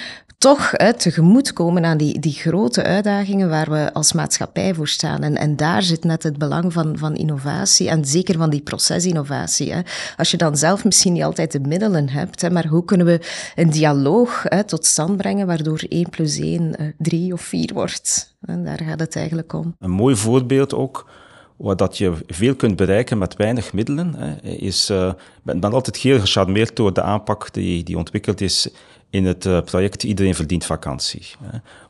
toch 0.41 0.71
hè, 0.73 0.95
tegemoetkomen 0.95 1.85
aan 1.85 1.97
die, 1.97 2.19
die 2.19 2.33
grote 2.33 2.83
uitdagingen 2.83 3.49
waar 3.49 3.71
we 3.71 3.93
als 3.93 4.13
maatschappij 4.13 4.75
voor 4.75 4.89
staan. 4.89 5.23
En, 5.23 5.37
en 5.37 5.57
daar 5.57 5.83
zit 5.83 6.05
net 6.05 6.23
het 6.23 6.39
belang 6.39 6.73
van, 6.73 6.99
van 6.99 7.15
innovatie 7.15 7.89
en 7.89 8.05
zeker 8.05 8.37
van 8.37 8.51
die 8.51 8.61
procesinnovatie. 8.61 9.73
Hè. 9.73 9.81
Als 10.17 10.31
je 10.31 10.37
dan 10.37 10.57
zelf 10.57 10.85
misschien 10.85 11.13
niet 11.13 11.23
altijd 11.23 11.53
de 11.53 11.61
middelen 11.61 12.09
hebt, 12.09 12.41
hè, 12.41 12.51
maar 12.51 12.67
hoe 12.67 12.85
kunnen 12.85 13.07
we 13.07 13.21
een 13.55 13.71
dialoog 13.71 14.43
hè, 14.49 14.65
tot 14.65 14.87
stand 14.87 15.17
brengen 15.17 15.47
waardoor 15.47 15.83
1 15.89 16.11
plus 16.11 16.39
1 16.39 16.63
uh, 16.81 16.89
3 16.99 17.33
of 17.33 17.41
4 17.41 17.71
wordt? 17.75 18.35
En 18.41 18.65
daar 18.65 18.81
gaat 18.83 19.01
het 19.01 19.17
eigenlijk 19.17 19.53
om. 19.53 19.77
Een 19.79 19.91
mooi 19.91 20.17
voorbeeld 20.17 20.75
ook 20.75 21.11
dat 21.77 21.99
je 21.99 22.13
veel 22.27 22.55
kunt 22.55 22.77
bereiken 22.77 23.19
met 23.19 23.37
weinig 23.37 23.73
middelen, 23.73 24.15
hè, 24.15 24.51
is, 24.51 24.87
ben, 25.43 25.61
ben 25.61 25.73
altijd 25.73 25.97
heel 25.97 26.21
gecharmeerd 26.21 26.77
door 26.77 26.93
de 26.93 27.03
aanpak 27.03 27.53
die, 27.53 27.83
die 27.83 27.99
ontwikkeld 27.99 28.41
is 28.41 28.71
in 29.11 29.25
het 29.25 29.45
uh, 29.45 29.61
project 29.61 30.03
Iedereen 30.03 30.35
verdient 30.35 30.65
vakantie. 30.65 31.27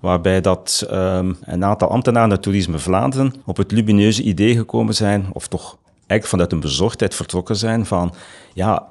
Waarbij 0.01 0.41
dat 0.41 0.87
um, 0.91 1.37
een 1.41 1.65
aantal 1.65 1.89
ambtenaren 1.89 2.31
uit 2.31 2.43
Toerisme 2.43 2.79
Vlaanderen 2.79 3.35
op 3.45 3.57
het 3.57 3.73
lumineuze 3.73 4.23
idee 4.23 4.57
gekomen 4.57 4.95
zijn, 4.95 5.29
of 5.33 5.49
toch 5.49 5.79
eigenlijk 5.97 6.27
vanuit 6.27 6.53
een 6.53 6.61
bezorgdheid 6.61 7.15
vertrokken 7.15 7.57
zijn 7.57 7.87
van, 7.87 8.15
ja, 8.55 8.87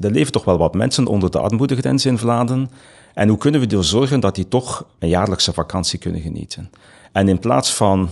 er 0.00 0.10
leven 0.10 0.32
toch 0.32 0.44
wel 0.44 0.58
wat 0.58 0.74
mensen 0.74 1.06
onder 1.06 1.30
de 1.30 1.38
armoedegrens 1.38 2.06
in 2.06 2.18
Vlaanderen. 2.18 2.70
En 3.14 3.28
hoe 3.28 3.38
kunnen 3.38 3.60
we 3.60 3.66
ervoor 3.66 3.84
zorgen 3.84 4.20
dat 4.20 4.34
die 4.34 4.48
toch 4.48 4.86
een 4.98 5.08
jaarlijkse 5.08 5.52
vakantie 5.52 5.98
kunnen 5.98 6.20
genieten? 6.20 6.70
En 7.12 7.28
in 7.28 7.38
plaats 7.38 7.74
van 7.74 8.10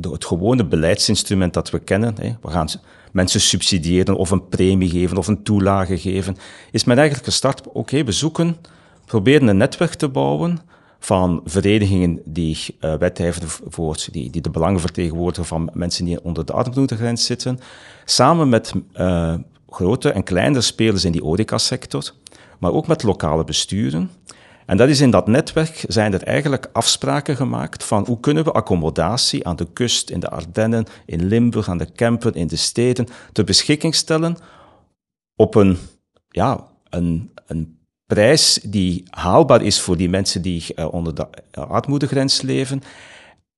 het 0.00 0.24
gewone 0.24 0.64
beleidsinstrument 0.64 1.54
dat 1.54 1.70
we 1.70 1.78
kennen, 1.78 2.14
we 2.42 2.50
gaan 2.50 2.68
mensen 3.12 3.40
subsidiëren 3.40 4.16
of 4.16 4.30
een 4.30 4.48
premie 4.48 4.90
geven 4.90 5.16
of 5.16 5.26
een 5.26 5.42
toelage 5.42 5.98
geven, 5.98 6.36
is 6.70 6.84
men 6.84 6.96
eigenlijk 6.96 7.28
gestart, 7.28 7.62
oké, 7.72 8.04
we 8.04 8.12
zoeken, 8.12 8.56
proberen 9.10 9.48
een 9.48 9.56
netwerk 9.56 9.94
te 9.94 10.08
bouwen 10.08 10.58
van 10.98 11.40
verenigingen 11.44 12.20
die 12.24 12.76
uh, 12.80 12.94
voor, 13.68 13.96
die, 14.10 14.30
die 14.30 14.42
de 14.42 14.50
belangen 14.50 14.80
vertegenwoordigen 14.80 15.44
van 15.44 15.70
mensen 15.72 16.04
die 16.04 16.24
onder 16.24 16.46
de 16.46 16.52
armoedegrens 16.52 17.24
zitten, 17.24 17.58
samen 18.04 18.48
met 18.48 18.72
uh, 18.94 19.34
grote 19.68 20.10
en 20.10 20.22
kleinere 20.22 20.60
spelers 20.60 21.04
in 21.04 21.12
die 21.12 21.22
horecasector, 21.22 22.12
maar 22.58 22.72
ook 22.72 22.86
met 22.86 23.02
lokale 23.02 23.44
besturen. 23.44 24.10
En 24.66 24.76
dat 24.76 24.88
is 24.88 25.00
in 25.00 25.10
dat 25.10 25.26
netwerk 25.26 25.84
zijn 25.88 26.12
er 26.12 26.22
eigenlijk 26.22 26.68
afspraken 26.72 27.36
gemaakt 27.36 27.84
van 27.84 28.04
hoe 28.06 28.20
kunnen 28.20 28.44
we 28.44 28.52
accommodatie 28.52 29.46
aan 29.46 29.56
de 29.56 29.72
kust, 29.72 30.10
in 30.10 30.20
de 30.20 30.30
Ardennen, 30.30 30.86
in 31.06 31.26
Limburg, 31.26 31.68
aan 31.68 31.78
de 31.78 31.92
Kempen, 31.92 32.34
in 32.34 32.46
de 32.46 32.56
steden, 32.56 33.06
ter 33.32 33.44
beschikking 33.44 33.94
stellen 33.94 34.36
op 35.36 35.54
een, 35.54 35.78
ja, 36.28 36.66
een, 36.90 37.30
een 37.46 37.78
prijs 38.14 38.58
die 38.62 39.04
haalbaar 39.10 39.62
is 39.62 39.80
voor 39.80 39.96
die 39.96 40.08
mensen 40.08 40.42
die 40.42 40.64
uh, 40.76 40.92
onder 40.92 41.14
de 41.14 41.26
armoedegrens 41.50 42.42
leven 42.42 42.82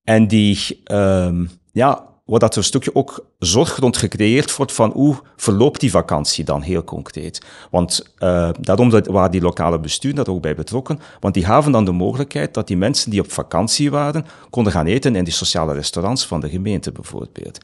en 0.04 0.28
die, 0.28 0.82
uh, 0.84 1.38
ja, 1.72 2.06
waar 2.24 2.38
dat 2.38 2.56
een 2.56 2.64
stukje 2.64 2.94
ook 2.94 3.26
zorg 3.38 3.76
rond 3.76 3.96
gecreëerd 3.96 4.56
wordt 4.56 4.72
van 4.72 4.90
hoe 4.90 5.16
verloopt 5.36 5.80
die 5.80 5.90
vakantie 5.90 6.44
dan 6.44 6.62
heel 6.62 6.84
concreet. 6.84 7.42
Want 7.70 8.14
uh, 8.18 8.50
daarom 8.60 8.90
waren 8.90 9.30
die 9.30 9.40
lokale 9.40 9.80
besturen 9.80 10.16
daar 10.16 10.34
ook 10.34 10.42
bij 10.42 10.54
betrokken, 10.54 11.00
want 11.20 11.34
die 11.34 11.44
gaven 11.44 11.72
dan 11.72 11.84
de 11.84 11.92
mogelijkheid 11.92 12.54
dat 12.54 12.66
die 12.66 12.76
mensen 12.76 13.10
die 13.10 13.20
op 13.20 13.32
vakantie 13.32 13.90
waren, 13.90 14.26
konden 14.50 14.72
gaan 14.72 14.86
eten 14.86 15.16
in 15.16 15.24
die 15.24 15.32
sociale 15.32 15.72
restaurants 15.72 16.26
van 16.26 16.40
de 16.40 16.48
gemeente 16.48 16.92
bijvoorbeeld. 16.92 17.58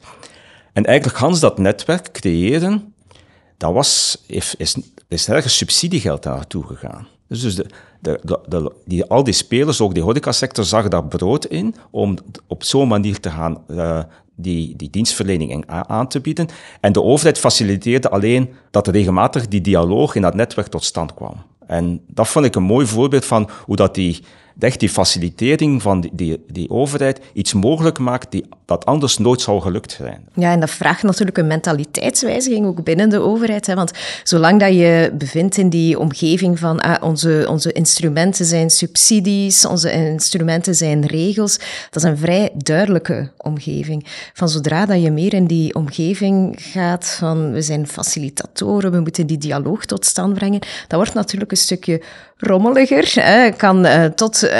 En 0.73 0.85
eigenlijk 0.85 1.17
Hans 1.17 1.39
dat 1.39 1.57
netwerk 1.57 2.11
creëren, 2.11 2.93
dat 3.57 3.73
was, 3.73 4.23
is, 4.27 4.55
is, 5.09 5.27
ergens 5.27 5.57
subsidiegeld 5.57 6.23
naartoe 6.23 6.63
gegaan. 6.63 7.07
Dus, 7.27 7.41
dus 7.41 7.55
de, 7.55 7.65
de, 7.99 8.39
de, 8.47 8.71
die, 8.85 9.05
al 9.05 9.23
die 9.23 9.33
spelers, 9.33 9.81
ook 9.81 9.93
die 9.93 10.03
horecasector, 10.03 10.65
zag 10.65 10.87
daar 10.87 11.05
brood 11.05 11.45
in 11.45 11.75
om 11.91 12.17
op 12.47 12.63
zo'n 12.63 12.87
manier 12.87 13.19
te 13.19 13.29
gaan 13.29 13.63
uh, 13.67 13.99
die, 14.35 14.75
die 14.75 14.89
dienstverlening 14.89 15.67
aan 15.67 16.07
te 16.07 16.19
bieden. 16.19 16.47
En 16.79 16.93
de 16.93 17.01
overheid 17.01 17.39
faciliteerde 17.39 18.09
alleen 18.09 18.53
dat 18.71 18.87
regelmatig 18.87 19.47
die 19.47 19.61
dialoog 19.61 20.15
in 20.15 20.21
dat 20.21 20.33
netwerk 20.35 20.67
tot 20.67 20.83
stand 20.83 21.13
kwam. 21.13 21.33
En 21.67 22.01
dat 22.07 22.27
vond 22.27 22.45
ik 22.45 22.55
een 22.55 22.63
mooi 22.63 22.85
voorbeeld 22.85 23.25
van 23.25 23.49
hoe 23.65 23.75
dat 23.75 23.95
die, 23.95 24.23
echt 24.63 24.79
die 24.79 24.89
facilitering 24.89 25.81
van 25.81 26.01
die, 26.01 26.11
die, 26.13 26.43
die 26.47 26.69
overheid 26.69 27.19
iets 27.33 27.53
mogelijk 27.53 27.99
maakt 27.99 28.31
die, 28.31 28.45
dat 28.65 28.85
anders 28.85 29.17
nooit 29.17 29.41
zou 29.41 29.61
gelukt 29.61 29.91
zijn. 29.91 30.27
Ja, 30.33 30.51
en 30.51 30.59
dat 30.59 30.69
vraagt 30.69 31.03
natuurlijk 31.03 31.37
een 31.37 31.47
mentaliteitswijziging 31.47 32.65
ook 32.65 32.83
binnen 32.83 33.09
de 33.09 33.19
overheid. 33.19 33.67
Hè? 33.67 33.75
Want 33.75 33.91
zolang 34.23 34.59
dat 34.59 34.73
je 34.73 35.11
bevindt 35.13 35.57
in 35.57 35.69
die 35.69 35.99
omgeving 35.99 36.59
van 36.59 36.79
ah, 36.79 37.03
onze, 37.03 37.45
onze 37.49 37.71
instrumenten 37.71 38.45
zijn 38.45 38.69
subsidies, 38.69 39.65
onze 39.65 39.91
instrumenten 39.91 40.75
zijn 40.75 41.05
regels, 41.05 41.57
dat 41.89 42.03
is 42.03 42.09
een 42.09 42.17
vrij 42.17 42.49
duidelijke 42.55 43.31
omgeving. 43.37 44.05
Van 44.33 44.49
zodra 44.49 44.85
dat 44.85 45.01
je 45.01 45.11
meer 45.11 45.33
in 45.33 45.45
die 45.45 45.75
omgeving 45.75 46.55
gaat 46.59 47.07
van 47.07 47.51
we 47.51 47.61
zijn 47.61 47.87
facilitatoren, 47.87 48.91
we 48.91 48.99
moeten 48.99 49.27
die 49.27 49.37
dialoog 49.37 49.85
tot 49.85 50.05
stand 50.05 50.33
brengen, 50.33 50.59
dat 50.59 50.99
wordt 50.99 51.13
natuurlijk 51.13 51.51
een 51.51 51.57
stukje 51.57 52.01
rommeliger, 52.39 53.11
hè, 53.13 53.51
kan 53.51 53.85
uh, 53.85 54.05
tot 54.05 54.43
uh, 54.43 54.51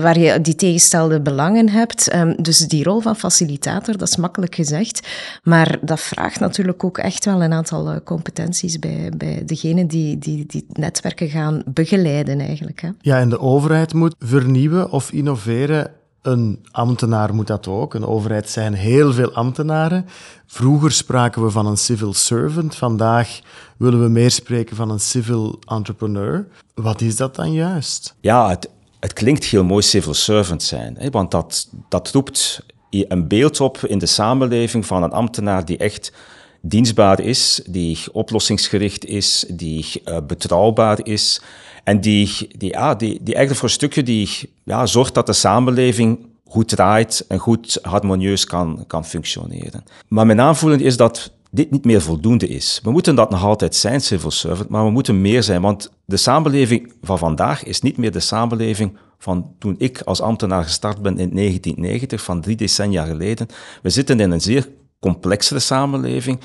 waar 0.00 0.18
je 0.18 0.40
die 0.40 0.54
tegenstelde 0.54 1.20
belangen 1.20 1.68
hebt. 1.68 2.14
Um, 2.14 2.34
dus 2.42 2.58
die 2.58 2.84
rol 2.84 3.00
van 3.00 3.16
facilitator, 3.16 3.96
dat 3.96 4.08
is 4.08 4.16
makkelijk 4.16 4.54
gezegd, 4.54 5.08
maar 5.42 5.78
dat 5.80 6.00
vraagt 6.00 6.40
natuurlijk 6.40 6.84
ook 6.84 6.98
echt 6.98 7.24
wel 7.24 7.42
een 7.42 7.52
aantal 7.52 7.92
uh, 7.92 7.96
competenties 8.04 8.78
bij, 8.78 9.12
bij 9.16 9.42
degenen 9.46 9.86
die, 9.86 10.18
die 10.18 10.46
die 10.46 10.66
netwerken 10.72 11.28
gaan 11.28 11.62
begeleiden 11.66 12.40
eigenlijk. 12.40 12.80
Hè. 12.80 12.88
Ja, 13.00 13.18
en 13.18 13.28
de 13.28 13.40
overheid 13.40 13.94
moet 13.94 14.14
vernieuwen 14.18 14.90
of 14.90 15.12
innoveren 15.12 15.90
een 16.22 16.66
ambtenaar 16.70 17.34
moet 17.34 17.46
dat 17.46 17.66
ook. 17.66 17.94
Een 17.94 18.06
overheid 18.06 18.50
zijn 18.50 18.74
heel 18.74 19.12
veel 19.12 19.32
ambtenaren. 19.32 20.06
Vroeger 20.46 20.92
spraken 20.92 21.44
we 21.44 21.50
van 21.50 21.66
een 21.66 21.76
civil 21.76 22.14
servant. 22.14 22.76
Vandaag 22.76 23.40
willen 23.76 24.02
we 24.02 24.08
meer 24.08 24.30
spreken 24.30 24.76
van 24.76 24.90
een 24.90 25.00
civil 25.00 25.58
entrepreneur. 25.66 26.48
Wat 26.74 27.00
is 27.00 27.16
dat 27.16 27.34
dan 27.34 27.52
juist? 27.52 28.14
Ja, 28.20 28.48
het, 28.48 28.70
het 29.00 29.12
klinkt 29.12 29.44
heel 29.44 29.64
mooi 29.64 29.82
civil 29.82 30.14
servant 30.14 30.62
zijn. 30.62 30.96
Hè, 30.98 31.10
want 31.10 31.30
dat, 31.30 31.68
dat 31.88 32.10
roept 32.10 32.66
een 32.90 33.28
beeld 33.28 33.60
op 33.60 33.78
in 33.78 33.98
de 33.98 34.06
samenleving 34.06 34.86
van 34.86 35.02
een 35.02 35.12
ambtenaar 35.12 35.64
die 35.64 35.76
echt 35.76 36.12
dienstbaar 36.60 37.20
is, 37.20 37.62
die 37.66 37.98
oplossingsgericht 38.12 39.04
is, 39.04 39.44
die 39.48 40.02
uh, 40.04 40.16
betrouwbaar 40.26 41.06
is. 41.06 41.40
En 41.88 42.00
die, 42.00 42.48
die, 42.56 42.70
ja, 42.70 42.94
die, 42.94 43.18
die 43.22 43.34
eigenlijk 43.34 43.60
voor 43.60 43.70
stukje 43.70 44.02
die, 44.02 44.52
ja, 44.64 44.86
zorgt 44.86 45.14
dat 45.14 45.26
de 45.26 45.32
samenleving 45.32 46.26
goed 46.44 46.68
draait 46.68 47.24
en 47.28 47.38
goed 47.38 47.78
harmonieus 47.82 48.44
kan, 48.44 48.84
kan 48.86 49.04
functioneren. 49.04 49.84
Maar 50.08 50.26
mijn 50.26 50.40
aanvoelen 50.40 50.80
is 50.80 50.96
dat 50.96 51.32
dit 51.50 51.70
niet 51.70 51.84
meer 51.84 52.00
voldoende 52.00 52.48
is. 52.48 52.80
We 52.82 52.90
moeten 52.90 53.14
dat 53.14 53.30
nog 53.30 53.44
altijd 53.44 53.74
zijn, 53.74 54.00
civil 54.00 54.30
servant, 54.30 54.68
maar 54.68 54.84
we 54.84 54.90
moeten 54.90 55.20
meer 55.20 55.42
zijn, 55.42 55.62
want 55.62 55.90
de 56.04 56.16
samenleving 56.16 56.92
van 57.02 57.18
vandaag 57.18 57.64
is 57.64 57.80
niet 57.80 57.96
meer 57.96 58.12
de 58.12 58.20
samenleving 58.20 58.96
van 59.18 59.54
toen 59.58 59.74
ik 59.78 60.00
als 60.00 60.20
ambtenaar 60.20 60.64
gestart 60.64 61.02
ben 61.02 61.18
in 61.18 61.30
1990, 61.34 62.22
van 62.22 62.40
drie 62.40 62.56
decennia 62.56 63.04
geleden. 63.04 63.46
We 63.82 63.90
zitten 63.90 64.20
in 64.20 64.30
een 64.30 64.40
zeer 64.40 64.68
complexere 65.00 65.60
samenleving. 65.60 66.40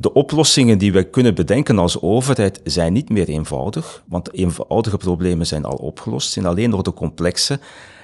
De 0.00 0.12
oplossingen 0.12 0.78
die 0.78 0.92
we 0.92 1.04
kunnen 1.04 1.34
bedenken 1.34 1.78
als 1.78 2.00
overheid 2.00 2.60
zijn 2.64 2.92
niet 2.92 3.08
meer 3.08 3.28
eenvoudig, 3.28 4.02
want 4.06 4.32
eenvoudige 4.32 4.96
problemen 4.96 5.46
zijn 5.46 5.64
al 5.64 5.76
opgelost, 5.76 6.32
zijn 6.32 6.46
alleen 6.46 6.70
nog 6.70 6.82
de 6.82 6.92
complexe, 6.92 7.60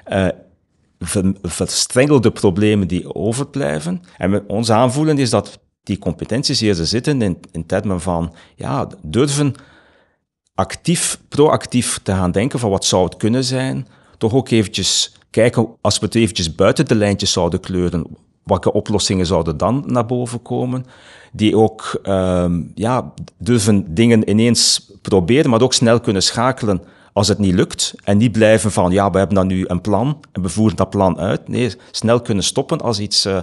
uh, 0.08 0.28
verstrengelde 1.42 2.30
problemen 2.30 2.88
die 2.88 3.14
overblijven. 3.14 4.02
En 4.16 4.48
ons 4.48 4.70
aanvoelen 4.70 5.18
is 5.18 5.30
dat 5.30 5.58
die 5.82 5.98
competenties 5.98 6.60
eerder 6.60 6.86
zitten 6.86 7.22
in, 7.22 7.38
in 7.52 7.66
termen 7.66 8.00
van 8.00 8.34
ja, 8.56 8.88
durven 9.02 9.54
actief, 10.54 11.20
proactief 11.28 12.00
te 12.02 12.12
gaan 12.12 12.32
denken 12.32 12.58
van 12.58 12.70
wat 12.70 12.84
zou 12.84 13.04
het 13.04 13.16
kunnen 13.16 13.44
zijn, 13.44 13.86
toch 14.18 14.34
ook 14.34 14.50
eventjes 14.50 15.16
kijken, 15.30 15.68
als 15.80 15.98
we 15.98 16.06
het 16.06 16.14
eventjes 16.14 16.54
buiten 16.54 16.86
de 16.86 16.94
lijntjes 16.94 17.32
zouden 17.32 17.60
kleuren, 17.60 18.06
welke 18.44 18.72
oplossingen 18.72 19.26
zouden 19.26 19.56
dan 19.56 19.84
naar 19.86 20.06
boven 20.06 20.42
komen? 20.42 20.86
Die 21.32 21.56
ook 21.56 22.00
um, 22.02 22.72
ja, 22.74 23.12
durven 23.38 23.94
dingen 23.94 24.30
ineens 24.30 24.92
proberen, 25.02 25.50
maar 25.50 25.62
ook 25.62 25.72
snel 25.72 26.00
kunnen 26.00 26.22
schakelen 26.22 26.82
als 27.12 27.28
het 27.28 27.38
niet 27.38 27.54
lukt. 27.54 27.94
En 28.04 28.16
niet 28.16 28.32
blijven 28.32 28.72
van, 28.72 28.92
ja, 28.92 29.10
we 29.10 29.18
hebben 29.18 29.36
dan 29.36 29.46
nu 29.46 29.64
een 29.66 29.80
plan 29.80 30.20
en 30.32 30.42
we 30.42 30.48
voeren 30.48 30.76
dat 30.76 30.90
plan 30.90 31.18
uit. 31.18 31.48
Nee, 31.48 31.74
snel 31.90 32.20
kunnen 32.20 32.44
stoppen 32.44 32.80
als 32.80 33.00
iets 33.00 33.26
uh, 33.26 33.38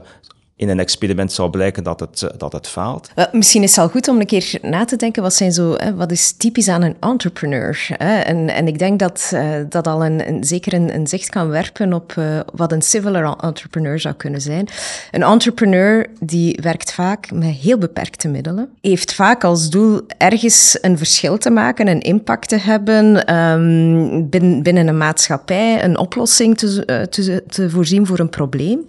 in 0.62 0.70
een 0.70 0.80
experiment 0.80 1.32
zou 1.32 1.50
blijken 1.50 1.84
dat 1.84 2.00
het, 2.00 2.22
eh, 2.22 2.30
dat 2.38 2.54
het 2.54 2.68
faalt. 2.68 3.10
misschien 3.32 3.64
is 3.64 3.76
het 3.76 3.80
al 3.80 3.90
goed 3.90 4.08
om 4.08 4.20
een 4.20 4.26
keer 4.26 4.58
na 4.62 4.86
te 4.86 4.96
denken, 4.96 5.22
wat, 5.22 5.34
zijn 5.34 5.52
zo, 5.52 5.74
hè, 5.78 5.96
wat 5.96 6.12
is 6.12 6.32
typisch 6.32 6.68
aan 6.68 6.82
een 6.82 6.96
entrepreneur? 7.00 7.88
En, 7.98 8.50
en 8.50 8.68
ik 8.68 8.80
denk 8.80 9.00
dat 9.00 9.34
dat 9.70 9.88
al 9.88 10.06
een, 10.06 10.28
een 10.28 10.44
zeker 10.44 10.74
een, 10.74 11.08
zicht 11.08 11.30
kan 11.30 11.50
werpen 11.50 11.94
op 11.94 12.16
wat 12.54 12.72
een 12.72 12.82
civil 12.82 13.16
entrepreneur 13.16 14.00
zou 14.00 14.16
kunnen 14.16 14.42
zijn. 14.42 14.68
Een 15.12 15.24
entrepreneur 15.24 16.08
die 16.20 16.60
werkt 16.62 16.94
vaak 16.94 17.32
met 17.32 17.50
heel 17.50 17.78
beperkte 17.78 18.28
middelen, 18.28 18.70
heeft 18.82 19.14
vaak 19.14 19.44
als 19.44 19.70
doel 19.70 20.02
ergens 20.18 20.78
een 20.82 20.98
verschil 20.98 21.38
te 21.38 21.50
maken, 21.50 21.88
een 21.88 22.02
impact 22.02 22.50
te 22.50 22.58
hebben 22.58 23.36
um, 23.36 24.30
binnen, 24.30 24.64
binnen 24.64 24.88
een 24.88 24.98
maatschappij, 24.98 25.84
een 25.84 25.98
oplossing 25.98 26.58
te, 26.58 27.08
te, 27.10 27.44
te 27.48 27.70
voorzien 27.70 28.06
voor 28.06 28.20
een 28.20 28.30
probleem 28.30 28.84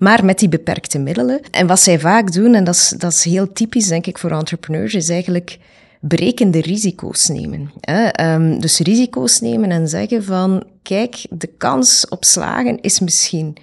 maar 0.00 0.24
met 0.24 0.38
die 0.38 0.48
beperkte 0.48 0.98
middelen. 0.98 1.09
En 1.50 1.66
wat 1.66 1.80
zij 1.80 2.00
vaak 2.00 2.32
doen, 2.32 2.54
en 2.54 2.64
dat 2.64 2.74
is, 2.74 2.94
dat 2.98 3.12
is 3.12 3.24
heel 3.24 3.52
typisch, 3.52 3.88
denk 3.88 4.06
ik, 4.06 4.18
voor 4.18 4.30
entrepreneurs, 4.30 4.94
is 4.94 5.08
eigenlijk 5.08 5.58
berekende 6.00 6.60
risico's 6.60 7.28
nemen. 7.28 7.70
Hè? 7.80 8.32
Um, 8.34 8.60
dus 8.60 8.78
risico's 8.78 9.40
nemen 9.40 9.70
en 9.70 9.88
zeggen 9.88 10.24
van, 10.24 10.64
kijk, 10.82 11.26
de 11.30 11.46
kans 11.46 12.08
op 12.08 12.24
slagen 12.24 12.80
is 12.80 13.00
misschien 13.00 13.56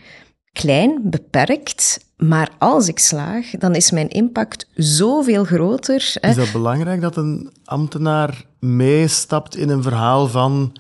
klein, 0.52 1.00
beperkt, 1.04 2.00
maar 2.18 2.52
als 2.58 2.88
ik 2.88 3.00
slaag, 3.00 3.50
dan 3.50 3.76
is 3.76 3.92
mijn 3.92 4.10
impact 4.10 4.68
zoveel 4.76 5.44
groter. 5.44 6.12
Hè? 6.14 6.30
Is 6.30 6.36
dat 6.36 6.52
belangrijk 6.52 7.02
dat 7.02 7.18
een 7.18 7.52
ambtenaar 7.66 8.46
meestapt 8.60 9.56
in 9.56 9.70
een 9.70 9.84
verhaal 9.84 10.28
van 10.28 10.74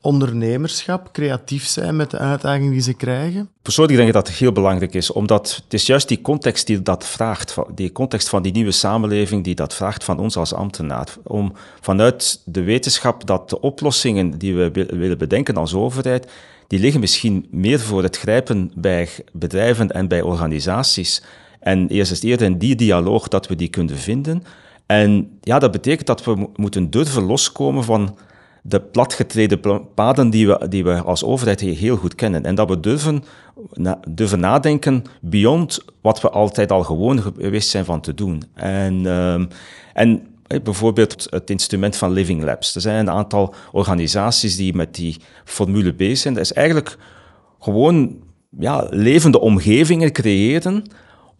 ondernemerschap, 0.00 1.12
creatief 1.12 1.66
zijn 1.66 1.96
met 1.96 2.10
de 2.10 2.18
uitdagingen 2.18 2.72
die 2.72 2.80
ze 2.80 2.94
krijgen? 2.94 3.48
Persoonlijk 3.62 3.96
denk 3.96 4.08
ik 4.08 4.14
dat 4.14 4.28
het 4.28 4.36
heel 4.36 4.52
belangrijk 4.52 4.94
is, 4.94 5.12
omdat 5.12 5.60
het 5.64 5.74
is 5.74 5.86
juist 5.86 6.08
die 6.08 6.20
context 6.20 6.66
die 6.66 6.82
dat 6.82 7.06
vraagt, 7.06 7.56
die 7.74 7.92
context 7.92 8.28
van 8.28 8.42
die 8.42 8.52
nieuwe 8.52 8.70
samenleving 8.70 9.44
die 9.44 9.54
dat 9.54 9.74
vraagt 9.74 10.04
van 10.04 10.18
ons 10.18 10.36
als 10.36 10.54
ambtenaar, 10.54 11.08
om 11.22 11.52
vanuit 11.80 12.42
de 12.44 12.62
wetenschap 12.62 13.26
dat 13.26 13.50
de 13.50 13.60
oplossingen 13.60 14.38
die 14.38 14.54
we 14.54 14.70
willen 14.70 15.18
bedenken 15.18 15.56
als 15.56 15.74
overheid, 15.74 16.30
die 16.66 16.78
liggen 16.78 17.00
misschien 17.00 17.46
meer 17.50 17.80
voor 17.80 18.02
het 18.02 18.18
grijpen 18.18 18.72
bij 18.74 19.08
bedrijven 19.32 19.90
en 19.90 20.08
bij 20.08 20.22
organisaties 20.22 21.22
En 21.60 21.88
eerst 21.88 22.12
is 22.12 22.22
eerder 22.22 22.46
in 22.46 22.58
die 22.58 22.74
dialoog 22.74 23.28
dat 23.28 23.46
we 23.46 23.56
die 23.56 23.68
kunnen 23.68 23.96
vinden. 23.96 24.42
En 24.86 25.38
ja, 25.40 25.58
dat 25.58 25.70
betekent 25.70 26.06
dat 26.06 26.24
we 26.24 26.48
moeten 26.56 26.90
durven 26.90 27.22
loskomen 27.22 27.84
van 27.84 28.16
de 28.62 28.80
platgetreden 28.80 29.60
paden 29.94 30.30
die 30.30 30.46
we, 30.46 30.68
die 30.68 30.84
we 30.84 31.02
als 31.02 31.24
overheid 31.24 31.60
heel 31.60 31.96
goed 31.96 32.14
kennen. 32.14 32.44
En 32.44 32.54
dat 32.54 32.68
we 32.68 32.80
durven, 32.80 33.24
durven 34.08 34.40
nadenken 34.40 35.04
beyond 35.20 35.84
wat 36.00 36.20
we 36.20 36.30
altijd 36.30 36.72
al 36.72 36.82
gewoon 36.82 37.22
geweest 37.22 37.68
zijn 37.68 37.84
van 37.84 38.00
te 38.00 38.14
doen. 38.14 38.42
En, 38.54 39.06
um, 39.06 39.48
en 39.94 40.26
bijvoorbeeld 40.62 41.26
het 41.30 41.50
instrument 41.50 41.96
van 41.96 42.12
Living 42.12 42.42
Labs. 42.42 42.74
Er 42.74 42.80
zijn 42.80 42.98
een 42.98 43.14
aantal 43.14 43.54
organisaties 43.72 44.56
die 44.56 44.74
met 44.74 44.94
die 44.94 45.16
formule 45.44 45.94
bezig 45.94 46.18
zijn. 46.18 46.34
Dat 46.34 46.42
is 46.42 46.52
eigenlijk 46.52 46.96
gewoon 47.58 48.16
ja, 48.58 48.86
levende 48.90 49.40
omgevingen 49.40 50.12
creëren 50.12 50.84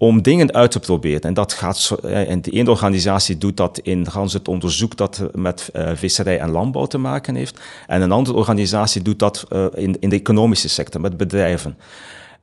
om 0.02 0.22
dingen 0.22 0.52
uit 0.52 0.70
te 0.70 0.80
proberen. 0.80 1.20
En 1.20 1.34
dat 1.34 1.52
gaat, 1.52 1.96
en 2.02 2.42
de 2.42 2.50
ene 2.50 2.70
organisatie 2.70 3.38
doet 3.38 3.56
dat 3.56 3.78
in 3.78 4.10
gans 4.10 4.32
het 4.32 4.48
onderzoek 4.48 4.96
dat 4.96 5.22
met 5.34 5.70
uh, 5.72 5.90
visserij 5.94 6.38
en 6.38 6.50
landbouw 6.50 6.86
te 6.86 6.98
maken 6.98 7.34
heeft. 7.34 7.60
En 7.86 8.02
een 8.02 8.12
andere 8.12 8.36
organisatie 8.36 9.02
doet 9.02 9.18
dat 9.18 9.46
uh, 9.52 9.66
in, 9.74 9.96
in 10.00 10.08
de 10.08 10.16
economische 10.16 10.68
sector, 10.68 11.00
met 11.00 11.16
bedrijven. 11.16 11.78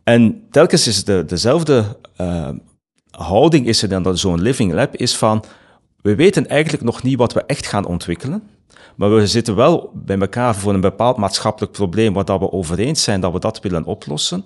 En 0.04 0.44
telkens 0.52 0.88
is 0.88 1.04
de, 1.04 1.24
dezelfde 1.26 1.84
uh, 2.22 2.50
houding 3.12 3.68
is 3.68 3.82
er 3.82 3.90
dan 3.90 4.04
dat 4.04 4.20
zo'n 4.20 4.42
living 4.42 4.74
lab 4.74 4.96
is 4.96 5.16
van, 5.16 5.44
we 6.02 6.16
weten 6.16 6.48
eigenlijk 6.48 6.84
nog 6.84 7.04
niet 7.04 7.18
wat 7.18 7.34
we 7.34 7.44
echt 7.46 7.68
gaan 7.68 7.86
ontwikkelen. 7.86 8.44
Maar 8.96 9.16
we 9.16 9.28
zitten 9.28 9.56
wel 9.56 9.92
bij 9.94 10.20
elkaar 10.20 10.56
voor 10.56 10.74
een 10.74 10.82
bepaald 10.82 11.18
maatschappelijk 11.18 11.72
probleem 11.72 12.14
waar 12.14 12.40
we 12.40 12.52
over 12.52 12.80
eens 12.80 13.04
zijn 13.04 13.22
dat 13.22 13.32
we 13.32 13.40
dat 13.40 13.62
willen 13.62 13.84
oplossen. 13.84 14.46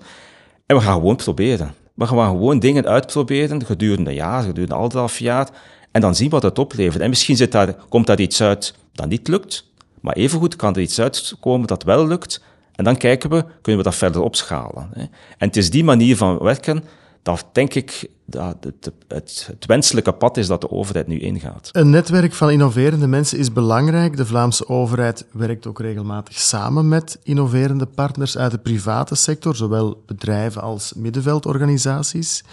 En 0.65 0.75
we 0.75 0.82
gaan 0.82 0.94
gewoon 0.94 1.15
proberen. 1.15 1.81
We 2.01 2.08
gaan 2.08 2.27
gewoon 2.27 2.60
dingen 2.60 2.86
uitproberen 2.86 3.65
gedurende 3.65 4.10
een 4.10 4.15
jaar, 4.15 4.43
gedurende 4.43 4.75
anderhalf 4.75 5.20
jaar. 5.20 5.50
En 5.91 6.01
dan 6.01 6.15
zien 6.15 6.29
wat 6.29 6.43
het 6.43 6.60
oplevert. 6.60 7.03
En 7.03 7.10
misschien 7.10 7.36
zit 7.36 7.51
daar, 7.51 7.75
komt 7.89 8.08
daar 8.08 8.20
iets 8.20 8.41
uit 8.41 8.75
dat 8.93 9.08
niet 9.08 9.27
lukt. 9.27 9.65
Maar 10.00 10.13
evengoed 10.15 10.55
kan 10.55 10.75
er 10.75 10.81
iets 10.81 11.00
uitkomen 11.00 11.67
dat 11.67 11.84
wel 11.84 12.08
lukt. 12.08 12.41
En 12.75 12.84
dan 12.84 12.98
kijken 12.98 13.29
we, 13.29 13.46
kunnen 13.62 13.84
we 13.84 13.89
dat 13.89 13.98
verder 13.98 14.22
opschalen. 14.22 14.89
En 15.38 15.48
het 15.48 15.58
is 15.58 15.70
die 15.70 15.84
manier 15.84 16.17
van 16.17 16.38
werken 16.38 16.84
dat 17.24 17.46
denk 17.51 17.74
ik 17.74 18.10
dat 18.25 18.58
het, 18.62 18.92
het, 19.08 19.46
het, 19.48 19.66
wenselijke 19.66 20.12
pad 20.12 20.38
is 20.38 20.48
dat 20.48 20.62
de 20.62 20.72
overheid 20.72 21.08
nu 21.08 21.20
ingaat. 21.20 21.70
Een 21.72 21.90
netwerk 21.90 22.34
van 22.34 22.51
innoverende 22.51 23.08
mensen 23.08 23.38
is 23.38 23.54
belangrijk. 23.54 24.18
De 24.18 24.25
Vlaamse 24.25 24.68
overheid 24.68 25.25
werkt 25.32 25.68
ook 25.68 25.80
regelmatig 25.80 26.40
samen 26.40 26.88
met 26.88 27.20
innoverende 27.24 27.86
partners 27.86 28.38
uit 28.38 28.51
de 28.51 28.58
private 28.58 29.16
sector, 29.16 29.56
zowel 29.56 30.04
bedrijven 30.06 30.62
als 30.62 30.94
middenveldorganisaties. 30.94 32.44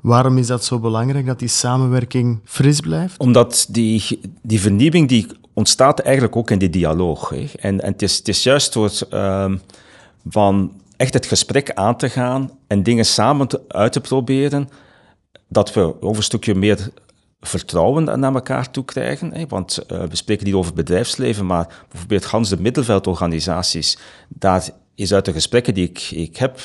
Waarom 0.00 0.38
is 0.38 0.46
dat 0.46 0.64
zo 0.64 0.78
belangrijk 0.78 1.26
dat 1.26 1.38
die 1.38 1.48
samenwerking 1.48 2.40
fris 2.44 2.80
blijft? 2.80 3.18
Omdat 3.18 3.66
die, 3.68 4.20
die 4.42 4.60
vernieuwing 4.60 5.08
die 5.08 5.26
ontstaat 5.52 5.98
eigenlijk 5.98 6.36
ook 6.36 6.50
in 6.50 6.58
die 6.58 6.70
dialoog. 6.70 7.28
Hè. 7.28 7.46
En, 7.56 7.80
en 7.80 7.92
het, 7.92 8.02
is, 8.02 8.16
het 8.16 8.28
is 8.28 8.42
juist 8.42 8.72
door 8.72 8.92
uh, 9.10 9.52
van 10.28 10.72
echt 10.98 11.14
het 11.14 11.26
gesprek 11.26 11.72
aan 11.72 11.96
te 11.96 12.08
gaan 12.08 12.58
en 12.66 12.82
dingen 12.82 13.04
samen 13.04 13.48
te, 13.48 13.60
uit 13.68 13.92
te 13.92 14.00
proberen, 14.00 14.68
dat 15.48 15.72
we 15.72 16.02
over 16.02 16.16
een 16.16 16.22
stukje 16.22 16.54
meer 16.54 16.90
vertrouwen 17.40 18.20
naar 18.20 18.34
elkaar 18.34 18.70
toe 18.70 18.84
krijgen. 18.84 19.34
Hè? 19.34 19.46
Want 19.46 19.78
uh, 19.92 20.02
we 20.02 20.16
spreken 20.16 20.44
niet 20.44 20.54
over 20.54 20.74
bedrijfsleven, 20.74 21.46
maar 21.46 21.84
bijvoorbeeld 21.88 22.24
Hans 22.24 22.48
de 22.48 22.60
middenveldorganisaties, 22.60 23.98
daar 24.28 24.68
is 24.94 25.12
uit 25.12 25.24
de 25.24 25.32
gesprekken 25.32 25.74
die 25.74 25.88
ik, 25.88 26.10
ik 26.10 26.36
heb, 26.36 26.58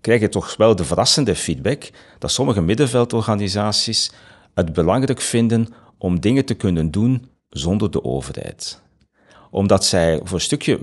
krijg 0.00 0.20
je 0.20 0.28
toch 0.28 0.56
wel 0.56 0.76
de 0.76 0.84
verrassende 0.84 1.34
feedback 1.34 1.90
dat 2.18 2.30
sommige 2.30 2.60
middenveldorganisaties 2.60 4.12
het 4.54 4.72
belangrijk 4.72 5.20
vinden 5.20 5.68
om 5.98 6.20
dingen 6.20 6.44
te 6.44 6.54
kunnen 6.54 6.90
doen 6.90 7.30
zonder 7.48 7.90
de 7.90 8.04
overheid. 8.04 8.82
Omdat 9.50 9.84
zij 9.84 10.20
voor 10.24 10.34
een 10.34 10.40
stukje 10.40 10.78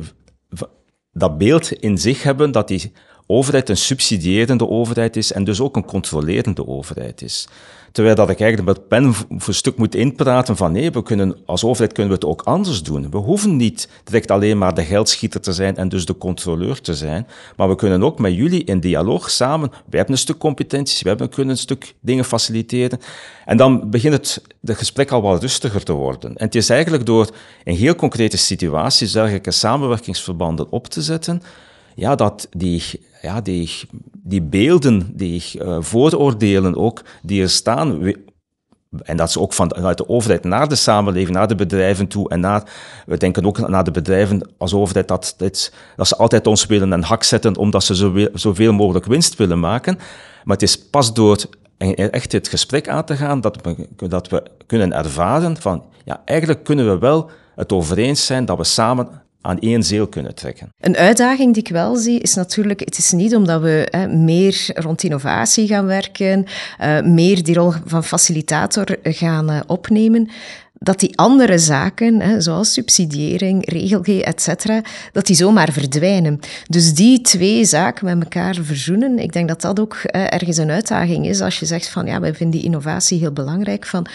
dat 1.13 1.38
beeld 1.38 1.72
in 1.72 1.98
zich 1.98 2.24
hebben 2.24 2.51
dat 2.51 2.67
die 2.67 2.91
overheid 3.27 3.69
een 3.69 3.77
subsidierende 3.77 4.69
overheid 4.69 5.15
is 5.15 5.31
en 5.31 5.43
dus 5.43 5.61
ook 5.61 5.75
een 5.75 5.85
controlerende 5.85 6.67
overheid 6.67 7.21
is. 7.21 7.47
Terwijl 7.93 8.15
dat 8.15 8.29
ik 8.29 8.39
eigenlijk 8.39 8.77
met 8.77 8.87
pen 8.87 9.13
voor 9.39 9.53
stuk 9.53 9.77
moet 9.77 9.95
inpraten 9.95 10.57
van 10.57 10.71
nee, 10.71 10.91
we 10.91 11.03
kunnen, 11.03 11.37
als 11.45 11.63
overheid 11.63 11.93
kunnen 11.93 12.11
we 12.11 12.17
het 12.17 12.29
ook 12.29 12.41
anders 12.41 12.83
doen. 12.83 13.11
We 13.11 13.17
hoeven 13.17 13.55
niet 13.55 13.89
direct 14.03 14.31
alleen 14.31 14.57
maar 14.57 14.73
de 14.73 14.83
geldschieter 14.83 15.41
te 15.41 15.53
zijn 15.53 15.77
en 15.77 15.89
dus 15.89 16.05
de 16.05 16.17
controleur 16.17 16.81
te 16.81 16.95
zijn, 16.95 17.27
maar 17.55 17.69
we 17.69 17.75
kunnen 17.75 18.03
ook 18.03 18.19
met 18.19 18.33
jullie 18.36 18.63
in 18.63 18.79
dialoog 18.79 19.29
samen, 19.29 19.69
we 19.69 19.97
hebben 19.97 20.15
een 20.15 20.21
stuk 20.21 20.38
competenties, 20.38 21.01
we 21.01 21.09
hebben, 21.09 21.29
kunnen 21.29 21.53
een 21.53 21.62
stuk 21.62 21.93
dingen 21.99 22.25
faciliteren. 22.25 22.99
En 23.45 23.57
dan 23.57 23.89
begint 23.89 24.13
het, 24.13 24.41
het 24.65 24.77
gesprek 24.77 25.12
al 25.12 25.21
wat 25.21 25.41
rustiger 25.41 25.83
te 25.83 25.93
worden. 25.93 26.29
En 26.29 26.45
het 26.45 26.55
is 26.55 26.69
eigenlijk 26.69 27.05
door 27.05 27.29
in 27.63 27.75
heel 27.75 27.95
concrete 27.95 28.38
situaties 28.38 29.12
dergelijke 29.12 29.51
samenwerkingsverbanden 29.51 30.71
op 30.71 30.88
te 30.88 31.01
zetten, 31.01 31.41
ja, 31.95 32.15
dat 32.15 32.47
die, 32.51 32.83
ja, 33.23 33.41
die, 33.41 33.69
die 34.13 34.41
beelden, 34.41 35.12
die 35.13 35.43
uh, 35.55 35.77
vooroordelen 35.79 36.75
ook, 36.75 37.01
die 37.21 37.41
er 37.41 37.49
staan, 37.49 38.13
en 39.03 39.17
dat 39.17 39.29
is 39.29 39.38
ook 39.38 39.53
vanuit 39.53 39.97
de 39.97 40.09
overheid 40.09 40.43
naar 40.43 40.67
de 40.67 40.75
samenleving, 40.75 41.36
naar 41.38 41.47
de 41.47 41.55
bedrijven 41.55 42.07
toe 42.07 42.29
en 42.29 42.39
naar, 42.39 42.63
we 43.05 43.17
denken 43.17 43.45
ook 43.45 43.67
naar 43.67 43.83
de 43.83 43.91
bedrijven 43.91 44.49
als 44.57 44.73
overheid 44.73 45.07
dat, 45.07 45.33
dit, 45.38 45.73
dat 45.95 46.07
ze 46.07 46.15
altijd 46.15 46.47
ons 46.47 46.65
willen 46.65 46.91
een 46.91 47.03
hak 47.03 47.23
zetten 47.23 47.57
omdat 47.57 47.83
ze 47.83 48.29
zoveel, 48.33 48.73
mogelijk 48.73 49.05
winst 49.05 49.36
willen 49.36 49.59
maken. 49.59 49.95
Maar 50.43 50.55
het 50.55 50.62
is 50.62 50.89
pas 50.89 51.13
door 51.13 51.38
echt 51.95 52.31
het 52.31 52.47
gesprek 52.47 52.89
aan 52.89 53.05
te 53.05 53.15
gaan 53.15 53.41
dat 53.41 53.57
we, 53.62 54.07
dat 54.07 54.29
we 54.29 54.43
kunnen 54.65 54.93
ervaren 54.93 55.62
van, 55.62 55.83
ja, 56.05 56.21
eigenlijk 56.25 56.63
kunnen 56.63 56.86
we 56.86 56.97
wel 56.97 57.29
het 57.55 57.71
over 57.71 57.97
eens 57.97 58.25
zijn 58.25 58.45
dat 58.45 58.57
we 58.57 58.63
samen 58.63 59.22
aan 59.43 59.60
één 59.60 59.84
zeel 59.84 60.08
kunnen 60.08 60.36
trekken. 60.36 60.73
Een 60.79 60.97
uitdaging 60.97 61.53
die 61.53 61.63
ik 61.63 61.69
wel 61.69 61.95
zie 61.95 62.19
is 62.19 62.34
natuurlijk, 62.34 62.79
het 62.79 62.97
is 62.97 63.12
niet 63.12 63.36
omdat 63.36 63.62
we 63.62 63.88
hè, 63.91 64.08
meer 64.08 64.65
rond 64.73 65.03
innovatie 65.03 65.67
gaan 65.67 65.86
werken, 65.86 66.45
uh, 66.82 67.01
meer 67.01 67.43
die 67.43 67.56
rol 67.56 67.73
van 67.86 68.03
facilitator 68.03 68.97
gaan 69.03 69.51
uh, 69.51 69.60
opnemen, 69.67 70.29
dat 70.84 71.00
die 71.00 71.17
andere 71.17 71.58
zaken, 71.58 72.19
hè, 72.19 72.41
zoals 72.41 72.74
subsidiëring, 72.74 73.69
regelgeving, 73.69 74.24
etc., 74.24 74.65
dat 75.12 75.26
die 75.26 75.36
zomaar 75.36 75.72
verdwijnen. 75.72 76.39
Dus 76.67 76.93
die 76.93 77.22
twee 77.22 77.65
zaken 77.65 78.06
met 78.06 78.24
elkaar 78.24 78.56
verzoenen, 78.62 79.19
ik 79.19 79.34
denk 79.34 79.48
dat 79.48 79.62
dat 79.62 79.80
ook 79.80 79.96
ergens 80.12 80.58
een 80.58 80.72
uitdaging 80.72 81.28
is 81.28 81.41
als 81.41 81.60
je 81.60 81.65
zegt 81.65 81.89
van 81.89 82.06
ja, 82.06 82.19
wij 82.19 82.34
vinden 82.34 82.60
die 82.60 82.65
innovatie 82.65 83.19
heel 83.19 83.32
belangrijk, 83.32 83.86
van 83.86 84.08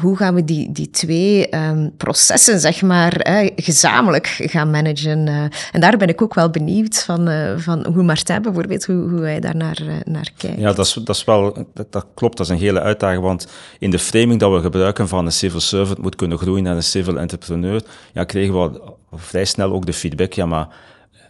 hoe 0.00 0.16
gaan 0.16 0.34
we 0.34 0.44
die, 0.44 0.72
die 0.72 0.90
twee 0.90 1.56
um, 1.56 1.92
processen, 1.96 2.60
zeg 2.60 2.82
maar, 2.82 3.26
gezamenlijk 3.56 4.26
gaan 4.26 4.70
managen. 4.70 5.26
Uh, 5.26 5.42
en 5.72 5.80
daar 5.80 5.96
ben 5.96 6.08
ik 6.08 6.22
ook 6.22 6.34
wel 6.34 6.50
benieuwd 6.50 7.04
van, 7.04 7.28
uh, 7.28 7.52
van 7.56 7.86
hoe 7.94 8.02
Martijn 8.02 8.42
bijvoorbeeld, 8.42 8.84
hoe, 8.84 9.08
hoe 9.08 9.20
hij 9.20 9.40
daar 9.40 9.56
naar, 9.56 9.78
uh, 9.82 9.94
naar 10.04 10.30
kijkt. 10.36 10.58
Ja, 10.58 10.72
dat 10.72 10.86
is, 10.86 10.92
dat 10.92 11.16
is 11.16 11.24
wel, 11.24 11.66
dat, 11.74 11.92
dat 11.92 12.06
klopt, 12.14 12.36
dat 12.36 12.46
is 12.46 12.52
een 12.52 12.58
hele 12.58 12.80
uitdaging, 12.80 13.22
want 13.22 13.46
in 13.78 13.90
de 13.90 13.98
framing 13.98 14.40
dat 14.40 14.52
we 14.52 14.60
gebruiken 14.60 15.08
van 15.08 15.26
een 15.26 15.32
civil 15.32 15.60
servant 15.60 15.98
moet 15.98 16.15
kunnen 16.16 16.38
groeien 16.38 16.62
naar 16.62 16.76
een 16.76 16.82
civil 16.82 17.18
entrepreneur, 17.18 17.82
ja, 18.12 18.24
kregen 18.24 18.54
we 18.54 18.80
vrij 19.12 19.44
snel 19.44 19.72
ook 19.72 19.86
de 19.86 19.92
feedback, 19.92 20.32
ja, 20.32 20.46
maar 20.46 20.68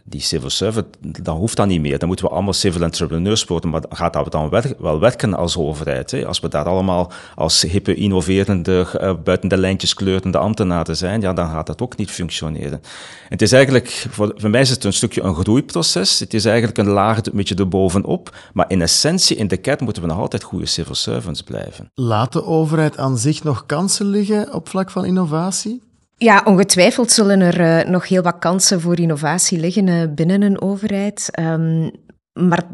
die 0.09 0.21
civil 0.21 0.51
servant, 0.51 0.87
dat 1.01 1.37
hoeft 1.37 1.57
dan 1.57 1.69
niet 1.69 1.81
meer. 1.81 1.99
Dan 1.99 2.09
moeten 2.09 2.27
we 2.27 2.33
allemaal 2.33 2.53
civil 2.53 2.83
entrepreneurs 2.83 3.45
worden, 3.45 3.71
maar 3.71 3.83
gaat 3.89 4.13
dat 4.13 4.33
dan 4.33 4.63
wel 4.79 5.01
werken 5.01 5.35
als 5.35 5.57
overheid? 5.57 6.11
Hè? 6.11 6.27
Als 6.27 6.41
we 6.41 6.49
daar 6.49 6.65
allemaal 6.65 7.13
als 7.35 7.63
hippe, 7.63 7.95
innoverende, 7.95 8.87
uh, 9.01 9.13
buiten 9.25 9.49
de 9.49 9.57
lijntjes 9.57 9.95
kleurende 9.95 10.39
ambtenaren 10.39 10.97
zijn, 10.97 11.21
ja, 11.21 11.33
dan 11.33 11.49
gaat 11.49 11.67
dat 11.67 11.83
ook 11.83 11.97
niet 11.97 12.11
functioneren. 12.11 12.81
het 13.29 13.43
is 13.43 13.53
eigenlijk, 13.53 14.07
voor, 14.11 14.33
voor 14.37 14.51
mij 14.51 14.61
is 14.61 14.71
het 14.71 14.85
een 14.85 14.93
stukje 14.93 15.23
een 15.23 15.35
groeiproces. 15.35 16.19
Het 16.19 16.35
is 16.35 16.45
eigenlijk 16.45 16.79
een 16.79 16.89
laag 16.89 17.17
een 17.17 17.33
beetje 17.35 17.55
erbovenop, 17.55 18.37
maar 18.53 18.71
in 18.71 18.83
essentie, 18.83 19.37
in 19.37 19.49
de 19.49 19.57
kern, 19.57 19.85
moeten 19.85 20.03
we 20.03 20.09
nog 20.09 20.19
altijd 20.19 20.43
goede 20.43 20.67
civil 20.67 20.95
servants 20.95 21.43
blijven. 21.43 21.91
Laat 21.95 22.33
de 22.33 22.45
overheid 22.45 22.99
aan 22.99 23.19
zich 23.19 23.43
nog 23.45 23.67
kansen 23.67 24.07
liggen 24.07 24.55
op 24.55 24.69
vlak 24.69 24.91
van 24.91 25.05
innovatie? 25.05 25.86
Ja, 26.19 26.43
ongetwijfeld 26.45 27.11
zullen 27.11 27.41
er 27.41 27.61
uh, 27.61 27.91
nog 27.91 28.09
heel 28.09 28.23
wat 28.23 28.39
kansen 28.39 28.81
voor 28.81 28.99
innovatie 28.99 29.59
liggen 29.59 29.87
uh, 29.87 30.03
binnen 30.15 30.43
een 30.43 30.61
overheid. 30.61 31.29
Um, 31.41 31.91
maar 32.33 32.65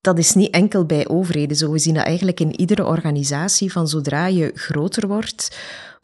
dat 0.00 0.18
is 0.18 0.34
niet 0.34 0.54
enkel 0.54 0.84
bij 0.84 1.08
overheden 1.08 1.56
zo. 1.56 1.72
We 1.72 1.78
zien 1.78 1.94
dat 1.94 2.04
eigenlijk 2.04 2.40
in 2.40 2.60
iedere 2.60 2.86
organisatie, 2.86 3.72
van 3.72 3.88
zodra 3.88 4.26
je 4.26 4.50
groter 4.54 5.08
wordt, 5.08 5.58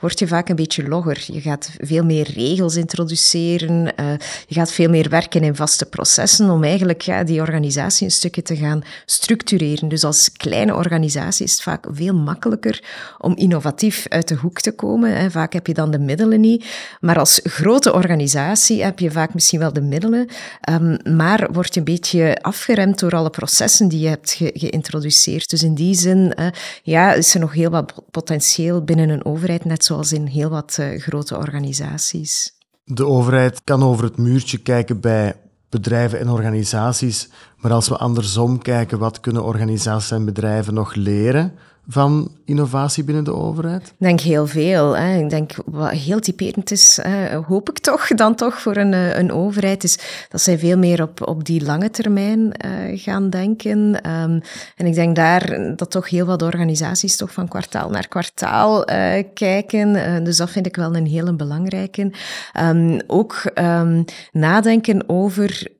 word 0.04 0.18
je 0.18 0.26
vaak 0.26 0.48
een 0.48 0.56
beetje 0.56 0.88
logger. 0.88 1.24
Je 1.26 1.40
gaat 1.40 1.70
veel 1.78 2.04
meer 2.04 2.30
regels 2.34 2.76
introduceren, 2.76 3.92
uh, 4.00 4.10
je 4.46 4.54
gaat 4.54 4.72
veel 4.72 4.88
meer 4.88 5.08
werken 5.08 5.42
in 5.42 5.54
vaste 5.54 5.86
processen 5.86 6.50
om 6.50 6.64
eigenlijk 6.64 7.26
die 7.26 7.40
organisatie 7.40 8.04
een 8.04 8.10
stukje 8.10 8.42
te 8.42 8.56
gaan 8.56 8.82
structureren. 9.06 9.88
Dus 9.88 10.04
als 10.04 10.32
kleine 10.32 10.74
organisatie 10.74 11.44
is 11.44 11.52
het 11.52 11.62
vaak 11.62 11.86
veel 11.90 12.14
makkelijker 12.14 12.82
om 13.18 13.36
innovatief 13.36 14.06
uit 14.08 14.28
de 14.28 14.34
hoek 14.34 14.60
te 14.60 14.72
komen. 14.72 15.16
Hè. 15.16 15.30
Vaak 15.30 15.52
heb 15.52 15.66
je 15.66 15.74
dan 15.74 15.90
de 15.90 15.98
middelen 15.98 16.40
niet. 16.40 16.64
Maar 17.00 17.18
als 17.18 17.40
grote 17.42 17.92
organisatie 17.92 18.82
heb 18.82 18.98
je 18.98 19.10
vaak 19.10 19.34
misschien 19.34 19.58
wel 19.58 19.72
de 19.72 19.80
middelen, 19.80 20.28
um, 20.70 21.16
maar 21.16 21.48
word 21.52 21.74
je 21.74 21.80
een 21.80 21.86
beetje 21.86 22.38
afgeremd 22.42 22.98
door 22.98 23.14
alle 23.14 23.30
processen 23.30 23.88
die 23.88 24.00
je 24.00 24.08
hebt 24.08 24.32
ge 24.32 24.50
geïntroduceerd. 24.54 25.50
Dus 25.50 25.62
in 25.62 25.74
die 25.74 25.94
zin 25.94 26.32
uh, 26.38 26.46
ja, 26.82 27.12
is 27.12 27.34
er 27.34 27.40
nog 27.40 27.52
heel 27.52 27.70
wat 27.70 27.92
potentieel 28.10 28.82
binnen 28.82 29.08
een 29.08 29.24
overheid, 29.24 29.64
net 29.64 29.84
zoals 29.94 30.12
in 30.12 30.26
heel 30.26 30.50
wat 30.50 30.76
uh, 30.80 31.00
grote 31.00 31.36
organisaties. 31.36 32.58
De 32.84 33.06
overheid 33.06 33.60
kan 33.64 33.82
over 33.82 34.04
het 34.04 34.16
muurtje 34.16 34.58
kijken 34.58 35.00
bij 35.00 35.36
bedrijven 35.68 36.18
en 36.18 36.28
organisaties, 36.28 37.28
maar 37.56 37.72
als 37.72 37.88
we 37.88 37.96
andersom 37.96 38.58
kijken, 38.58 38.98
wat 38.98 39.20
kunnen 39.20 39.44
organisaties 39.44 40.10
en 40.10 40.24
bedrijven 40.24 40.74
nog 40.74 40.94
leren 40.94 41.52
van 41.88 42.30
innovatie 42.44 43.04
binnen 43.04 43.24
de 43.24 43.34
overheid? 43.34 43.86
Ik 43.86 43.94
denk 43.98 44.20
heel 44.20 44.46
veel. 44.46 44.96
Hè. 44.96 45.18
Ik 45.18 45.30
denk 45.30 45.52
wat 45.64 45.90
heel 45.90 46.20
typerend 46.20 46.70
is, 46.70 47.00
hoop 47.46 47.70
ik 47.70 47.78
toch, 47.78 48.06
dan 48.08 48.34
toch 48.34 48.60
voor 48.60 48.76
een, 48.76 48.92
eh, 48.92 49.18
een 49.18 49.32
overheid, 49.32 49.84
is 49.84 49.98
dat 50.28 50.40
zij 50.40 50.58
veel 50.58 50.78
meer 50.78 51.02
op, 51.02 51.26
op 51.28 51.44
die 51.44 51.64
lange 51.64 51.90
termijn 51.90 52.40
uh, 52.40 52.98
gaan 53.00 53.30
denken. 53.30 53.78
Um, 54.10 54.40
en 54.76 54.86
ik 54.86 54.94
denk 54.94 55.16
daar 55.16 55.72
dat 55.76 55.90
toch 55.90 56.08
heel 56.08 56.26
wat 56.26 56.42
organisaties 56.42 57.16
toch 57.16 57.32
van 57.32 57.48
kwartaal 57.48 57.90
naar 57.90 58.08
kwartaal 58.08 58.90
uh, 58.90 59.22
kijken. 59.34 60.24
dus 60.24 60.36
dat 60.36 60.50
vind 60.50 60.66
ik 60.66 60.76
wel 60.76 60.96
een 60.96 61.06
hele 61.06 61.34
belangrijke. 61.34 62.12
Um, 62.60 63.00
ook 63.06 63.50
um, 63.54 64.04
nadenken 64.32 65.08
over 65.08 65.72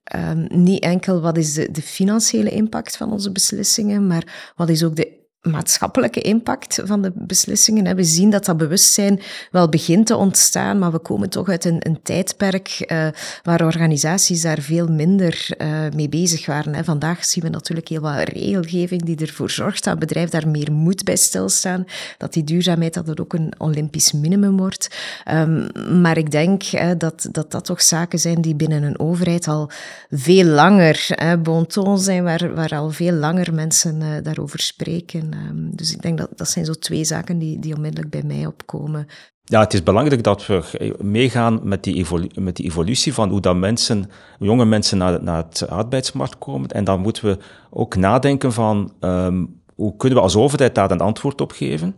niet 0.48 0.82
enkel 0.82 1.20
wat 1.20 1.36
is 1.36 1.54
de, 1.54 1.70
de 1.70 1.82
financiële 1.82 2.50
impact 2.50 2.96
van 2.96 3.12
onze 3.12 3.32
beslissingen, 3.32 4.06
maar 4.06 4.52
wat 4.56 4.68
is 4.68 4.84
ook 4.84 4.96
de 4.96 5.23
maatschappelijke 5.50 6.20
impact 6.20 6.80
van 6.84 7.02
de 7.02 7.12
beslissingen. 7.14 7.96
We 7.96 8.04
zien 8.04 8.30
dat 8.30 8.44
dat 8.44 8.56
bewustzijn 8.56 9.20
wel 9.50 9.68
begint 9.68 10.06
te 10.06 10.16
ontstaan, 10.16 10.78
maar 10.78 10.92
we 10.92 10.98
komen 10.98 11.30
toch 11.30 11.48
uit 11.48 11.64
een, 11.64 11.76
een 11.78 12.02
tijdperk 12.02 12.84
uh, 12.86 13.06
waar 13.42 13.64
organisaties 13.64 14.42
daar 14.42 14.60
veel 14.60 14.86
minder 14.86 15.48
uh, 15.58 15.68
mee 15.94 16.08
bezig 16.08 16.46
waren. 16.46 16.84
Vandaag 16.84 17.24
zien 17.24 17.44
we 17.44 17.50
natuurlijk 17.50 17.88
heel 17.88 18.00
wat 18.00 18.28
regelgeving 18.28 19.02
die 19.02 19.16
ervoor 19.16 19.50
zorgt 19.50 19.84
dat 19.84 19.98
bedrijf 19.98 20.30
daar 20.30 20.48
meer 20.48 20.72
moet 20.72 21.04
bij 21.04 21.16
stilstaan, 21.16 21.84
dat 22.18 22.32
die 22.32 22.44
duurzaamheid 22.44 22.94
dat 22.94 23.20
ook 23.20 23.32
een 23.32 23.52
olympisch 23.58 24.12
minimum 24.12 24.56
wordt. 24.56 24.96
Um, 25.30 25.66
maar 26.00 26.18
ik 26.18 26.30
denk 26.30 26.62
dat, 26.98 27.28
dat 27.30 27.50
dat 27.50 27.64
toch 27.64 27.82
zaken 27.82 28.18
zijn 28.18 28.40
die 28.40 28.54
binnen 28.54 28.82
een 28.82 28.98
overheid 28.98 29.48
al 29.48 29.70
veel 30.10 30.44
langer 30.44 31.08
bon 31.42 31.66
ton 31.66 31.98
zijn, 31.98 32.24
waar, 32.24 32.54
waar 32.54 32.74
al 32.74 32.90
veel 32.90 33.12
langer 33.12 33.54
mensen 33.54 34.22
daarover 34.22 34.60
spreken. 34.60 35.33
Ehm, 35.34 35.70
dus 35.70 35.92
ik 35.92 36.02
denk 36.02 36.18
dat 36.18 36.28
dat 36.36 36.48
zijn 36.48 36.64
zo 36.64 36.72
twee 36.72 37.04
zaken 37.04 37.38
die, 37.38 37.58
die 37.58 37.74
onmiddellijk 37.74 38.10
bij 38.10 38.22
mij 38.22 38.46
opkomen. 38.46 39.06
Ja, 39.44 39.60
het 39.60 39.74
is 39.74 39.82
belangrijk 39.82 40.22
dat 40.22 40.46
we 40.46 40.94
meegaan 41.00 41.60
met 41.62 41.84
die, 41.84 42.06
met 42.34 42.56
die 42.56 42.66
evolutie 42.66 43.14
van 43.14 43.30
hoe 43.30 43.40
dat 43.40 43.56
mensen, 43.56 44.10
jonge 44.38 44.64
mensen 44.64 44.98
naar, 44.98 45.22
naar 45.22 45.44
het 45.44 45.68
arbeidsmarkt 45.68 46.38
komen. 46.38 46.68
En 46.68 46.84
dan 46.84 47.00
moeten 47.00 47.24
we 47.24 47.38
ook 47.70 47.96
nadenken 47.96 48.52
van 48.52 48.92
um, 49.00 49.62
hoe 49.74 49.96
kunnen 49.96 50.18
we 50.18 50.24
als 50.24 50.36
overheid 50.36 50.74
daar 50.74 50.90
een 50.90 51.00
antwoord 51.00 51.40
op 51.40 51.52
geven. 51.52 51.96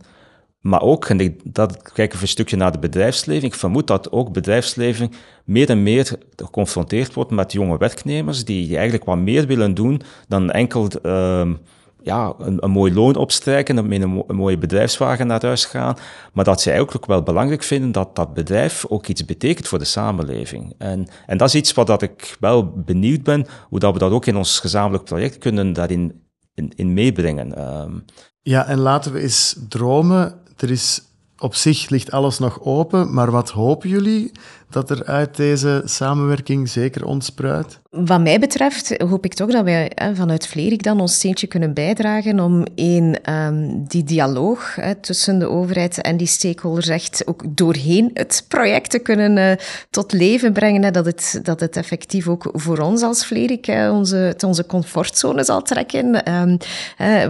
Maar 0.61 0.81
ook, 0.81 1.05
en 1.05 1.19
ik, 1.19 1.41
dat 1.43 1.81
kijken 1.81 2.17
we 2.17 2.23
een 2.23 2.29
stukje 2.29 2.57
naar 2.57 2.71
de 2.71 2.79
bedrijfsleven. 2.79 3.47
Ik 3.47 3.53
vermoed 3.53 3.87
dat 3.87 4.11
ook 4.11 4.33
bedrijfsleven 4.33 5.11
meer 5.45 5.69
en 5.69 5.83
meer 5.83 6.17
geconfronteerd 6.35 7.13
wordt 7.13 7.31
met 7.31 7.51
jonge 7.51 7.77
werknemers 7.77 8.45
die 8.45 8.75
eigenlijk 8.75 9.05
wat 9.05 9.17
meer 9.17 9.47
willen 9.47 9.73
doen 9.73 10.01
dan 10.27 10.51
enkel 10.51 10.87
um, 11.03 11.59
ja, 12.01 12.33
een, 12.37 12.71
mooi 12.71 12.93
loon 12.93 13.15
opstrijken, 13.15 13.87
met 13.87 14.01
een, 14.01 14.23
mooie 14.27 14.57
bedrijfswagen 14.57 15.27
naar 15.27 15.41
huis 15.41 15.65
gaan, 15.65 15.97
maar 16.33 16.45
dat 16.45 16.61
zij 16.61 16.79
ook 16.79 17.05
wel 17.05 17.23
belangrijk 17.23 17.63
vinden 17.63 17.91
dat 17.91 18.15
dat 18.15 18.33
bedrijf 18.33 18.85
ook 18.85 19.07
iets 19.07 19.25
betekent 19.25 19.67
voor 19.67 19.79
de 19.79 19.85
samenleving. 19.85 20.73
En, 20.77 21.07
en 21.25 21.37
dat 21.37 21.47
is 21.47 21.55
iets 21.55 21.73
wat 21.73 21.87
dat 21.87 22.01
ik 22.01 22.37
wel 22.39 22.71
benieuwd 22.71 23.23
ben, 23.23 23.45
hoe 23.69 23.79
dat 23.79 23.93
we 23.93 23.99
dat 23.99 24.11
ook 24.11 24.25
in 24.25 24.37
ons 24.37 24.59
gezamenlijk 24.59 25.03
project 25.03 25.37
kunnen 25.37 25.73
daarin 25.73 26.21
in, 26.53 26.71
in 26.75 26.93
meebrengen. 26.93 27.79
Um, 27.81 28.05
ja, 28.41 28.65
en 28.67 28.79
laten 28.79 29.13
we 29.13 29.19
eens 29.19 29.55
dromen. 29.69 30.35
Er 30.57 30.71
is 30.71 31.01
op 31.37 31.55
zich 31.55 31.89
ligt 31.89 32.11
alles 32.11 32.39
nog 32.39 32.61
open, 32.61 33.13
maar 33.13 33.31
wat 33.31 33.49
hopen 33.49 33.89
jullie 33.89 34.31
dat 34.69 34.89
er 34.89 35.05
uit 35.05 35.35
deze 35.35 35.81
samenwerking 35.85 36.69
zeker 36.69 37.05
ontspruit? 37.05 37.79
Wat 37.89 38.21
mij 38.21 38.39
betreft 38.39 39.01
hoop 39.01 39.25
ik 39.25 39.33
toch 39.33 39.51
dat 39.51 39.63
wij 39.63 39.91
vanuit 40.13 40.47
Vlerik 40.47 40.83
dan 40.83 40.99
ons 40.99 41.13
steentje 41.13 41.47
kunnen 41.47 41.73
bijdragen 41.73 42.39
om 42.39 42.65
in 42.75 43.17
um, 43.29 43.85
die 43.87 44.03
dialoog 44.03 44.75
hè, 44.75 44.95
tussen 44.95 45.39
de 45.39 45.49
overheid 45.49 46.01
en 46.01 46.17
die 46.17 46.27
stakeholders 46.27 46.87
echt 46.87 47.27
ook 47.27 47.43
doorheen 47.47 48.09
het 48.13 48.45
project 48.47 48.89
te 48.89 48.99
kunnen 48.99 49.37
uh, 49.37 49.51
tot 49.89 50.13
leven 50.13 50.53
brengen. 50.53 50.83
Hè, 50.83 50.91
dat, 50.91 51.05
het, 51.05 51.39
dat 51.43 51.59
het 51.59 51.77
effectief 51.77 52.27
ook 52.27 52.49
voor 52.53 52.77
ons 52.77 53.01
als 53.01 53.25
Vlerik 53.25 53.67
onze, 53.91 54.35
onze 54.45 54.65
comfortzone 54.65 55.43
zal 55.43 55.61
trekken. 55.61 56.33
Um, 56.33 56.57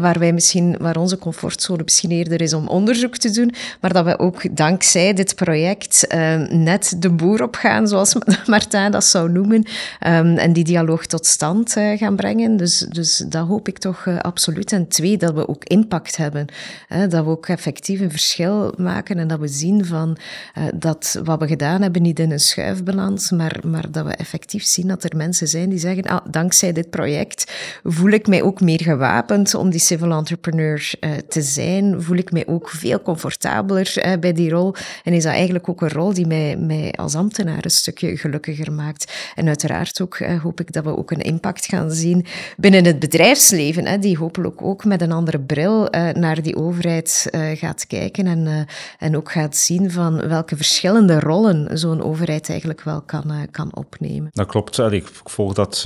waar, 0.01 0.19
wij 0.19 0.33
misschien, 0.33 0.75
waar 0.79 0.97
onze 0.97 1.17
comfortzone 1.17 1.83
misschien 1.83 2.11
eerder 2.11 2.41
is 2.41 2.53
om 2.53 2.67
onderzoek 2.67 3.17
te 3.17 3.31
doen, 3.31 3.53
maar 3.81 3.93
dat 3.93 4.05
we 4.05 4.19
ook 4.19 4.57
dankzij 4.57 5.13
dit 5.13 5.35
project 5.35 6.05
uh, 6.15 6.35
net 6.49 6.95
de 6.99 7.11
boer 7.27 7.43
op 7.43 7.55
gaan, 7.55 7.87
zoals 7.87 8.15
Martijn 8.45 8.91
dat 8.91 9.03
zou 9.03 9.31
noemen. 9.31 9.65
Um, 10.07 10.37
en 10.37 10.53
die 10.53 10.63
dialoog 10.63 11.05
tot 11.05 11.25
stand 11.25 11.75
uh, 11.77 11.97
gaan 11.97 12.15
brengen. 12.15 12.57
Dus, 12.57 12.77
dus 12.77 13.17
dat 13.17 13.47
hoop 13.47 13.67
ik 13.67 13.77
toch 13.77 14.05
uh, 14.05 14.19
absoluut. 14.19 14.71
En 14.71 14.87
twee, 14.87 15.17
dat 15.17 15.33
we 15.33 15.47
ook 15.47 15.63
impact 15.63 16.17
hebben. 16.17 16.45
Hè, 16.87 17.07
dat 17.07 17.23
we 17.23 17.29
ook 17.29 17.47
effectief 17.47 17.99
een 17.99 18.11
verschil 18.11 18.73
maken 18.77 19.17
en 19.17 19.27
dat 19.27 19.39
we 19.39 19.47
zien 19.47 19.85
van 19.85 20.17
uh, 20.57 20.63
dat 20.75 21.19
wat 21.23 21.39
we 21.39 21.47
gedaan 21.47 21.81
hebben 21.81 22.01
niet 22.01 22.19
in 22.19 22.31
een 22.31 22.39
schuifbalans, 22.39 23.31
maar, 23.31 23.59
maar 23.65 23.91
dat 23.91 24.05
we 24.05 24.11
effectief 24.11 24.63
zien 24.63 24.87
dat 24.87 25.03
er 25.03 25.15
mensen 25.15 25.47
zijn 25.47 25.69
die 25.69 25.79
zeggen, 25.79 26.03
ah, 26.03 26.25
dankzij 26.29 26.73
dit 26.73 26.89
project 26.89 27.51
voel 27.83 28.11
ik 28.11 28.27
mij 28.27 28.41
ook 28.41 28.61
meer 28.61 28.81
gewapend 28.81 29.55
om 29.55 29.69
die 29.69 29.79
civil 29.79 30.11
entrepreneur 30.11 30.93
te 31.27 31.41
zijn. 31.41 32.01
Voel 32.01 32.17
ik 32.17 32.31
mij 32.31 32.47
ook 32.47 32.69
veel 32.69 33.01
comfortabeler 33.01 34.17
bij 34.19 34.33
die 34.33 34.49
rol. 34.49 34.75
En 35.03 35.13
is 35.13 35.23
dat 35.23 35.33
eigenlijk 35.33 35.69
ook 35.69 35.81
een 35.81 35.89
rol 35.89 36.13
die 36.13 36.27
mij, 36.27 36.57
mij 36.57 36.91
als 36.91 37.15
ambtenaar 37.17 37.63
een 37.65 37.69
stukje 37.69 38.17
gelukkiger 38.17 38.71
maakt. 38.71 39.31
En 39.35 39.47
uiteraard 39.47 40.01
ook 40.01 40.17
hoop 40.17 40.59
ik 40.59 40.71
dat 40.71 40.83
we 40.83 40.97
ook 40.97 41.11
een 41.11 41.21
impact 41.21 41.65
gaan 41.65 41.91
zien 41.91 42.25
binnen 42.57 42.85
het 42.85 42.99
bedrijfsleven, 42.99 43.85
hè, 43.85 43.97
die 43.97 44.17
hopelijk 44.17 44.61
ook 44.61 44.85
met 44.85 45.01
een 45.01 45.11
andere 45.11 45.39
bril 45.39 45.95
uh, 45.95 46.09
naar 46.09 46.41
die 46.41 46.55
overheid 46.55 47.27
uh, 47.31 47.57
gaat 47.57 47.87
kijken 47.87 48.27
en, 48.27 48.67
en 48.99 49.17
ook 49.17 49.31
gaat 49.31 49.55
zien 49.55 49.91
van 49.91 50.27
welke 50.27 50.55
verschillende 50.55 51.19
rollen 51.19 51.77
zo'n 51.77 52.03
overheid 52.03 52.49
eigenlijk 52.49 52.81
wel 52.81 53.01
kan, 53.01 53.47
kan 53.51 53.75
opnemen. 53.75 54.29
Dat 54.33 54.47
klopt, 54.47 54.77
ik 54.79 55.07
volg 55.23 55.53
dat. 55.53 55.85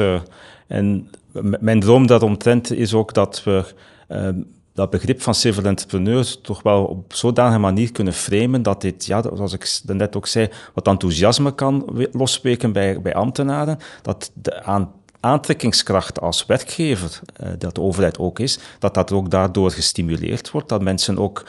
en 0.68 1.10
mijn 1.60 1.80
droom 1.80 2.08
daaromtrent 2.08 2.72
is 2.72 2.94
ook 2.94 3.14
dat 3.14 3.44
we 3.44 3.66
dat 4.74 4.90
begrip 4.90 5.22
van 5.22 5.36
civil 5.36 5.64
entrepreneurs 5.64 6.40
toch 6.42 6.62
wel 6.62 6.86
op 6.86 7.14
zodanige 7.14 7.60
manier 7.60 7.92
kunnen 7.92 8.14
framen 8.14 8.62
dat 8.62 8.82
dit, 8.82 9.06
ja, 9.06 9.22
zoals 9.22 9.54
ik 9.54 9.80
net 9.86 10.16
ook 10.16 10.28
zei, 10.28 10.50
wat 10.74 10.88
enthousiasme 10.88 11.56
kan 11.56 11.86
losweken 12.12 12.72
bij, 12.72 13.02
bij 13.02 13.14
ambtenaren, 13.14 13.78
dat 14.02 14.32
de 14.34 14.64
aan 14.64 14.92
aantrekkingskracht 15.22 16.22
als 16.22 16.46
werkgever, 16.46 17.20
eh, 17.36 17.50
dat 17.58 17.76
de 17.76 17.82
overheid 17.82 18.20
ook 18.20 18.40
is, 18.40 18.60
dat 18.80 18.94
dat 18.94 19.12
ook 19.12 19.30
daardoor 19.30 19.72
gestimuleerd 19.72 20.52
wordt. 20.52 20.70
Dat 20.70 20.82
mensen 20.82 21.18
ook 21.18 21.44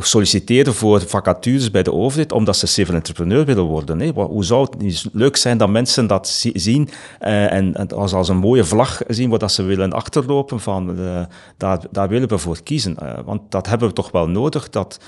solliciteren 0.00 0.74
voor 0.74 1.00
vacatures 1.00 1.70
bij 1.70 1.82
de 1.82 1.92
overheid, 1.92 2.32
omdat 2.32 2.56
ze 2.56 2.66
civil 2.66 2.94
entrepreneur 2.94 3.44
willen 3.44 3.64
worden. 3.64 4.00
Hè. 4.00 4.10
Hoe 4.12 4.44
zou 4.44 4.62
het 4.62 4.78
niet 4.78 5.08
leuk 5.12 5.36
zijn 5.36 5.58
dat 5.58 5.68
mensen 5.68 6.06
dat 6.06 6.28
zien 6.54 6.88
uh, 7.20 7.52
en, 7.52 7.88
als, 7.88 8.12
als 8.12 8.28
een 8.28 8.36
mooie 8.36 8.64
vlag 8.64 9.00
zien 9.08 9.30
waar 9.30 9.38
dat 9.38 9.52
ze 9.52 9.62
willen 9.62 9.92
achterlopen 9.92 10.60
van 10.60 11.00
uh, 11.00 11.22
daar, 11.56 11.78
daar 11.90 12.08
willen 12.08 12.28
we 12.28 12.38
voor 12.38 12.62
kiezen. 12.62 12.96
want 13.24 13.40
dat 13.48 13.66
hebben 13.66 13.88
we 13.88 13.94
toch 13.94 14.10
wel 14.10 14.28
nodig, 14.28 14.70
dat 14.70 14.98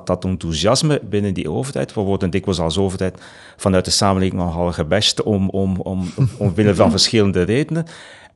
dat 0.00 0.24
enthousiasme 0.24 1.00
binnen 1.04 1.34
die 1.34 1.50
overheid. 1.50 1.94
We 1.94 2.00
worden 2.00 2.30
dikwijls 2.30 2.60
als 2.60 2.78
overheid 2.78 3.20
vanuit 3.56 3.84
de 3.84 3.90
samenleving 3.90 4.40
nogal 4.40 4.72
gebest 4.72 5.22
om, 5.22 5.48
om, 5.48 5.76
om, 5.76 6.08
omwille 6.36 6.74
van 6.74 6.90
verschillende 6.98 7.42
redenen. 7.42 7.61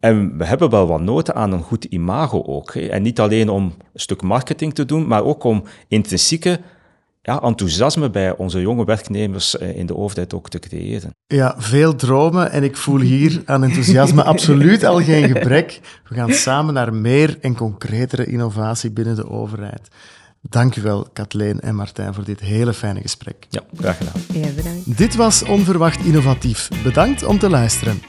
En 0.01 0.39
we 0.39 0.45
hebben 0.45 0.71
wel 0.71 0.87
wat 0.87 1.01
nood 1.01 1.33
aan 1.33 1.53
een 1.53 1.63
goed 1.63 1.85
imago 1.85 2.43
ook. 2.43 2.75
Hè. 2.75 2.81
En 2.81 3.03
niet 3.03 3.21
alleen 3.21 3.49
om 3.49 3.65
een 3.65 4.01
stuk 4.01 4.23
marketing 4.23 4.75
te 4.75 4.85
doen, 4.85 5.07
maar 5.07 5.25
ook 5.25 5.45
om 5.45 5.63
intrinsieke 5.89 6.61
ja, 7.27 7.41
enthousiasme 7.41 8.11
bij 8.11 8.37
onze 8.37 8.61
jonge 8.61 8.85
werknemers 8.85 9.59
eh, 9.59 9.77
in 9.77 9.87
de 9.87 9.97
overheid 9.97 10.35
ook 10.35 10.49
te 10.49 10.59
creëren. 10.59 11.11
Ja, 11.27 11.55
veel 11.59 11.95
dromen 11.95 12.51
en 12.51 12.63
ik 12.63 12.77
voel 12.77 13.01
hier 13.01 13.43
aan 13.45 13.65
enthousiasme 13.65 14.23
absoluut 14.33 14.85
al 14.85 15.01
geen 15.01 15.29
gebrek. 15.29 15.81
We 16.09 16.15
gaan 16.15 16.33
samen 16.33 16.75
naar 16.75 16.95
meer 16.95 17.39
en 17.41 17.57
concretere 17.57 18.27
innovatie 18.27 18.91
binnen 18.91 19.17
de 19.17 19.31
overheid. 19.31 19.89
Dank 20.41 20.77
u 20.77 20.83
wel, 20.83 21.07
Kathleen 21.13 21.61
en 21.61 21.75
Martijn, 21.75 22.15
voor 22.15 22.25
dit 22.25 22.41
hele 22.41 22.73
fijne 22.73 23.01
gesprek. 23.01 23.47
Ja, 23.49 23.61
graag 23.77 23.97
gedaan. 23.97 24.23
Ja, 24.33 24.49
bedankt. 24.57 24.97
Dit 24.99 25.15
was 25.15 25.43
Onverwacht 25.43 26.05
Innovatief. 26.05 26.69
Bedankt 26.83 27.25
om 27.25 27.39
te 27.39 27.49
luisteren. 27.49 28.01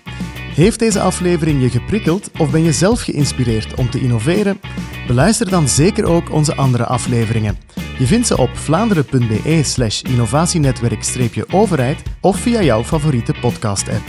Heeft 0.58 0.80
deze 0.80 1.00
aflevering 1.00 1.62
je 1.62 1.70
geprikkeld 1.70 2.32
of 2.38 2.52
ben 2.52 2.64
je 2.64 2.72
zelf 2.72 3.02
geïnspireerd 3.02 3.76
om 3.76 3.90
te 3.90 4.00
innoveren? 4.00 4.60
Beluister 5.08 5.50
dan 5.50 5.68
zeker 5.68 6.06
ook 6.06 6.32
onze 6.32 6.56
andere 6.56 6.86
afleveringen. 6.86 7.58
Je 7.98 8.06
vindt 8.06 8.28
ze 8.28 8.38
op 8.38 8.58
vlaanderen.be 8.58 9.60
slash 9.64 10.02
innovatienetwerk-overheid 10.02 12.04
of 12.22 12.38
via 12.38 12.62
jouw 12.62 12.84
favoriete 12.84 13.34
podcast-app. 13.42 14.04